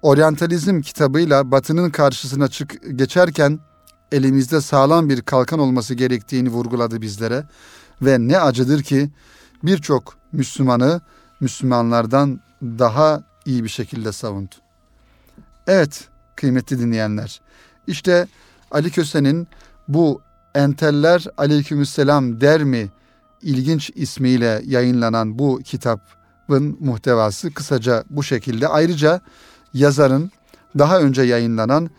Oryantalizm 0.01 0.81
kitabıyla 0.81 1.51
Batı'nın 1.51 1.89
karşısına 1.89 2.47
çık 2.47 2.97
geçerken 2.97 3.59
elimizde 4.11 4.61
sağlam 4.61 5.09
bir 5.09 5.21
kalkan 5.21 5.59
olması 5.59 5.93
gerektiğini 5.93 6.49
vurguladı 6.49 7.01
bizlere 7.01 7.43
ve 8.01 8.17
ne 8.19 8.39
acıdır 8.39 8.83
ki 8.83 9.09
birçok 9.63 10.17
Müslümanı 10.31 11.01
Müslümanlardan 11.39 12.39
daha 12.61 13.23
iyi 13.45 13.63
bir 13.63 13.69
şekilde 13.69 14.11
savundu. 14.11 14.55
Evet 15.67 16.07
kıymetli 16.35 16.79
dinleyenler 16.79 17.41
işte 17.87 18.27
Ali 18.71 18.91
Köse'nin 18.91 19.47
bu 19.87 20.21
Enteller 20.55 21.25
Aleykümselam 21.37 22.41
der 22.41 22.63
mi 22.63 22.89
ilginç 23.41 23.91
ismiyle 23.95 24.61
yayınlanan 24.65 25.39
bu 25.39 25.59
kitabın 25.63 26.77
muhtevası 26.79 27.53
kısaca 27.53 28.03
bu 28.09 28.23
şekilde. 28.23 28.67
Ayrıca 28.67 29.21
yazarın 29.73 30.31
daha 30.77 30.99
önce 30.99 31.21
yayınlanan 31.21 31.89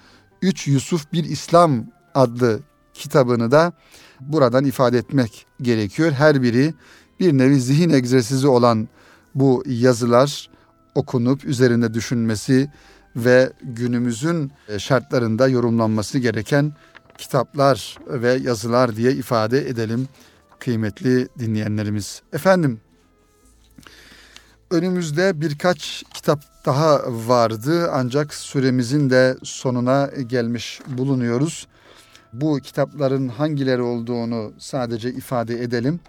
Üç 0.42 0.68
Yusuf 0.68 1.12
Bir 1.12 1.24
İslam 1.24 1.84
adlı 2.14 2.60
kitabını 2.94 3.50
da 3.50 3.72
buradan 4.20 4.64
ifade 4.64 4.98
etmek 4.98 5.46
gerekiyor. 5.62 6.12
Her 6.12 6.42
biri 6.42 6.74
bir 7.20 7.32
nevi 7.32 7.60
zihin 7.60 7.90
egzersizi 7.90 8.48
olan 8.48 8.88
bu 9.34 9.64
yazılar 9.66 10.50
okunup 10.94 11.44
üzerinde 11.44 11.94
düşünmesi 11.94 12.70
ve 13.16 13.52
günümüzün 13.62 14.52
şartlarında 14.78 15.48
yorumlanması 15.48 16.18
gereken 16.18 16.72
kitaplar 17.18 17.98
ve 18.08 18.32
yazılar 18.32 18.96
diye 18.96 19.12
ifade 19.12 19.68
edelim 19.68 20.08
kıymetli 20.58 21.28
dinleyenlerimiz. 21.38 22.22
Efendim 22.32 22.80
önümüzde 24.70 25.40
birkaç 25.40 26.04
kitap 26.14 26.42
daha 26.66 27.00
vardı 27.06 27.90
ancak 27.92 28.34
süremizin 28.34 29.10
de 29.10 29.36
sonuna 29.42 30.10
gelmiş 30.26 30.80
bulunuyoruz. 30.88 31.66
Bu 32.32 32.60
kitapların 32.60 33.28
hangileri 33.28 33.82
olduğunu 33.82 34.52
sadece 34.58 35.10
ifade 35.10 35.62
edelim. 35.62 36.00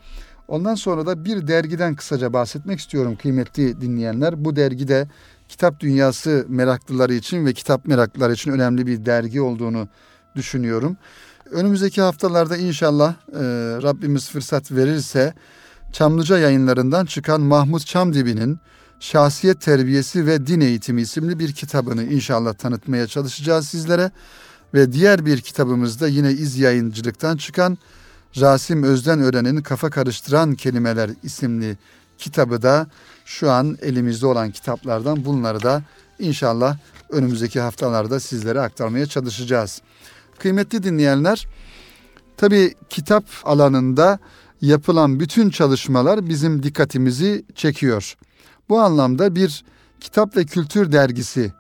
Ondan 0.47 0.75
sonra 0.75 1.05
da 1.05 1.25
bir 1.25 1.47
dergiden 1.47 1.95
kısaca 1.95 2.33
bahsetmek 2.33 2.79
istiyorum 2.79 3.15
kıymetli 3.21 3.81
dinleyenler. 3.81 4.45
Bu 4.45 4.55
dergide 4.55 5.07
kitap 5.49 5.79
dünyası 5.79 6.45
meraklıları 6.49 7.13
için 7.13 7.45
ve 7.45 7.53
kitap 7.53 7.85
meraklıları 7.85 8.33
için 8.33 8.51
önemli 8.51 8.87
bir 8.87 9.05
dergi 9.05 9.41
olduğunu 9.41 9.87
düşünüyorum. 10.35 10.97
Önümüzdeki 11.51 12.01
haftalarda 12.01 12.57
inşallah 12.57 13.13
e, 13.13 13.39
Rabbimiz 13.83 14.29
fırsat 14.29 14.71
verirse 14.71 15.33
Çamlıca 15.91 16.37
yayınlarından 16.37 17.05
çıkan 17.05 17.41
Mahmut 17.41 17.85
Çamdibi'nin 17.85 18.59
Şahsiyet 18.99 19.61
Terbiyesi 19.61 20.25
ve 20.25 20.47
Din 20.47 20.61
Eğitimi 20.61 21.01
isimli 21.01 21.39
bir 21.39 21.53
kitabını 21.53 22.03
inşallah 22.03 22.53
tanıtmaya 22.53 23.07
çalışacağız 23.07 23.67
sizlere. 23.67 24.11
Ve 24.73 24.91
diğer 24.91 25.25
bir 25.25 25.41
kitabımızda 25.41 26.07
yine 26.07 26.31
iz 26.31 26.59
yayıncılıktan 26.59 27.37
çıkan 27.37 27.77
Rasim 28.39 28.83
Özden 28.83 29.19
Ören'in 29.19 29.61
Kafa 29.61 29.89
Karıştıran 29.89 30.55
Kelimeler 30.55 31.09
isimli 31.23 31.77
kitabı 32.17 32.61
da 32.61 32.87
şu 33.25 33.51
an 33.51 33.77
elimizde 33.81 34.25
olan 34.25 34.51
kitaplardan 34.51 35.25
bunları 35.25 35.63
da 35.63 35.83
inşallah 36.19 36.77
önümüzdeki 37.09 37.59
haftalarda 37.59 38.19
sizlere 38.19 38.61
aktarmaya 38.61 39.05
çalışacağız. 39.05 39.81
Kıymetli 40.39 40.83
dinleyenler, 40.83 41.47
tabi 42.37 42.73
kitap 42.89 43.25
alanında 43.43 44.19
yapılan 44.61 45.19
bütün 45.19 45.49
çalışmalar 45.49 46.29
bizim 46.29 46.63
dikkatimizi 46.63 47.45
çekiyor. 47.55 48.15
Bu 48.69 48.79
anlamda 48.79 49.35
bir 49.35 49.63
kitap 49.99 50.37
ve 50.37 50.45
kültür 50.45 50.91
dergisi 50.91 51.53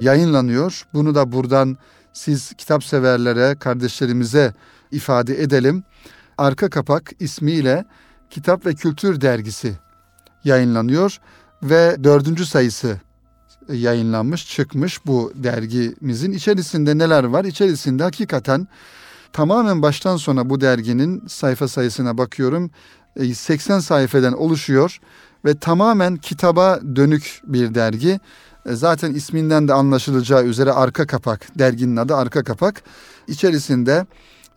yayınlanıyor. 0.00 0.86
Bunu 0.94 1.14
da 1.14 1.32
buradan 1.32 1.76
siz 2.16 2.52
kitap 2.52 2.84
severlere, 2.84 3.54
kardeşlerimize 3.58 4.54
ifade 4.90 5.42
edelim. 5.42 5.84
Arka 6.38 6.70
Kapak 6.70 7.12
ismiyle 7.20 7.84
Kitap 8.30 8.66
ve 8.66 8.74
Kültür 8.74 9.20
Dergisi 9.20 9.72
yayınlanıyor 10.44 11.18
ve 11.62 11.96
dördüncü 12.04 12.46
sayısı 12.46 13.00
yayınlanmış, 13.72 14.48
çıkmış 14.48 15.06
bu 15.06 15.32
dergimizin. 15.34 16.32
içerisinde 16.32 16.98
neler 16.98 17.24
var? 17.24 17.44
İçerisinde 17.44 18.02
hakikaten 18.02 18.68
tamamen 19.32 19.82
baştan 19.82 20.16
sona 20.16 20.50
bu 20.50 20.60
derginin 20.60 21.26
sayfa 21.26 21.68
sayısına 21.68 22.18
bakıyorum. 22.18 22.70
80 23.34 23.78
e, 23.78 23.80
sayfadan 23.80 24.32
oluşuyor 24.32 24.98
ve 25.44 25.54
tamamen 25.54 26.16
kitaba 26.16 26.80
dönük 26.96 27.40
bir 27.44 27.74
dergi. 27.74 28.20
E, 28.66 28.74
zaten 28.74 29.14
isminden 29.14 29.68
de 29.68 29.72
anlaşılacağı 29.72 30.44
üzere 30.44 30.72
arka 30.72 31.06
kapak, 31.06 31.58
derginin 31.58 31.96
adı 31.96 32.16
arka 32.16 32.44
kapak. 32.44 32.82
İçerisinde 33.28 34.06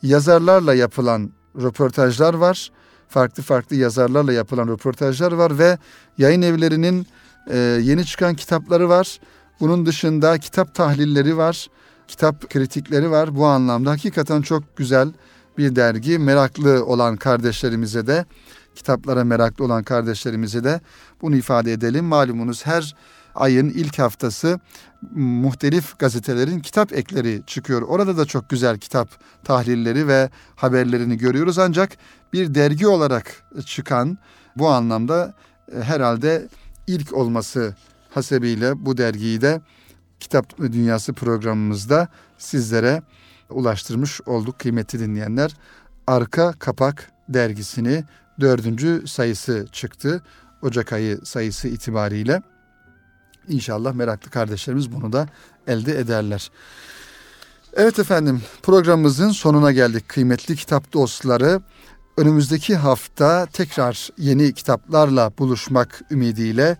yazarlarla 0.02 0.74
yapılan 0.74 1.32
röportajlar 1.62 2.34
var. 2.34 2.72
Farklı 3.08 3.44
farklı 3.44 3.76
yazarlarla 3.76 4.34
yapılan 4.34 4.68
röportajlar 4.68 5.32
var 5.32 5.60
ve 5.60 5.78
yayın 6.18 6.42
evlerinin 6.42 7.08
e, 7.50 7.58
yeni 7.58 8.06
çıkan 8.06 8.36
kitapları 8.36 8.90
var. 8.90 9.20
Bunun 9.60 9.86
dışında 9.86 10.38
kitap 10.38 10.76
tahlilleri 10.76 11.38
var, 11.38 11.68
kitap 12.08 12.50
kritikleri 12.50 13.12
var. 13.12 13.36
Bu 13.36 13.46
anlamda 13.46 13.92
hakikaten 13.92 14.42
çok 14.42 14.78
güzel 14.78 15.10
bir 15.58 15.76
dergi. 15.76 16.20
Meraklı 16.20 16.86
olan 16.86 17.18
kardeşlerimize 17.18 18.08
de, 18.08 18.26
kitaplara 18.76 19.24
meraklı 19.24 19.66
olan 19.66 19.84
kardeşlerimize 19.84 20.64
de 20.64 20.82
bunu 21.22 21.36
ifade 21.36 21.74
edelim. 21.74 22.06
Malumunuz 22.06 22.66
her 22.66 22.96
ayın 23.40 23.70
ilk 23.70 24.00
haftası 24.00 24.60
muhtelif 25.16 26.00
gazetelerin 26.00 26.60
kitap 26.60 26.94
ekleri 26.94 27.42
çıkıyor. 27.48 27.82
Orada 27.82 28.18
da 28.18 28.26
çok 28.26 28.50
güzel 28.50 28.78
kitap 28.78 29.10
tahlilleri 29.44 30.08
ve 30.08 30.30
haberlerini 30.56 31.18
görüyoruz. 31.18 31.60
Ancak 31.60 31.98
bir 32.34 32.56
dergi 32.56 32.88
olarak 32.88 33.44
çıkan 33.66 34.18
bu 34.56 34.70
anlamda 34.70 35.34
e, 35.76 35.82
herhalde 35.82 36.48
ilk 36.88 37.14
olması 37.14 37.76
hasebiyle 38.10 38.86
bu 38.86 38.98
dergiyi 38.98 39.42
de 39.42 39.62
Kitap 40.20 40.58
Dünyası 40.60 41.14
programımızda 41.14 42.08
sizlere 42.38 43.02
ulaştırmış 43.50 44.22
olduk 44.26 44.60
kıymetli 44.60 45.00
dinleyenler. 45.00 45.56
Arka 46.08 46.54
Kapak 46.60 47.12
dergisini 47.30 48.04
dördüncü 48.40 49.04
sayısı 49.08 49.68
çıktı. 49.72 50.24
Ocak 50.62 50.94
ayı 50.94 51.20
sayısı 51.24 51.68
itibariyle. 51.68 52.42
İnşallah 53.50 53.94
meraklı 53.94 54.32
kardeşlerimiz 54.32 54.92
bunu 54.92 55.14
da 55.14 55.28
elde 55.68 56.00
ederler. 56.00 56.52
Evet 57.74 58.00
efendim 58.00 58.42
programımızın 58.64 59.30
sonuna 59.30 59.72
geldik 59.72 60.10
kıymetli 60.10 60.56
kitap 60.56 60.94
dostları. 60.94 61.62
Önümüzdeki 62.18 62.76
hafta 62.76 63.46
tekrar 63.46 64.10
yeni 64.18 64.54
kitaplarla 64.54 65.32
buluşmak 65.38 66.02
ümidiyle 66.12 66.78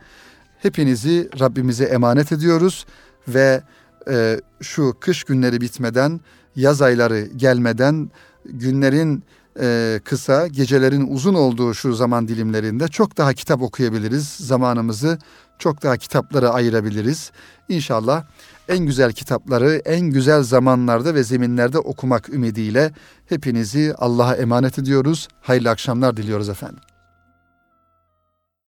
hepinizi 0.58 1.30
Rabbimize 1.40 1.84
emanet 1.84 2.32
ediyoruz 2.32 2.86
ve 3.28 3.64
e, 4.10 4.42
şu 4.62 4.96
kış 5.00 5.24
günleri 5.24 5.62
bitmeden, 5.62 6.20
yaz 6.56 6.82
ayları 6.82 7.22
gelmeden 7.36 8.12
günlerin 8.46 9.24
e, 9.60 10.00
kısa, 10.04 10.48
gecelerin 10.48 11.08
uzun 11.08 11.34
olduğu 11.34 11.74
şu 11.74 11.94
zaman 11.94 12.28
dilimlerinde 12.28 12.88
çok 12.88 13.18
daha 13.18 13.34
kitap 13.34 13.62
okuyabiliriz. 13.62 14.28
Zamanımızı 14.28 15.20
çok 15.60 15.84
daha 15.84 15.98
kitaplara 15.98 16.50
ayırabiliriz. 16.50 17.32
İnşallah 17.70 18.24
en 18.68 18.80
güzel 18.80 19.12
kitapları 19.12 19.82
en 19.86 20.02
güzel 20.02 20.44
zamanlarda 20.44 21.16
ve 21.16 21.24
zeminlerde 21.24 21.80
okumak 21.80 22.30
ümidiyle 22.30 22.92
hepinizi 23.26 23.94
Allah'a 23.98 24.36
emanet 24.36 24.80
ediyoruz. 24.80 25.28
Hayırlı 25.42 25.70
akşamlar 25.70 26.18
diliyoruz 26.18 26.50
efendim. 26.50 26.80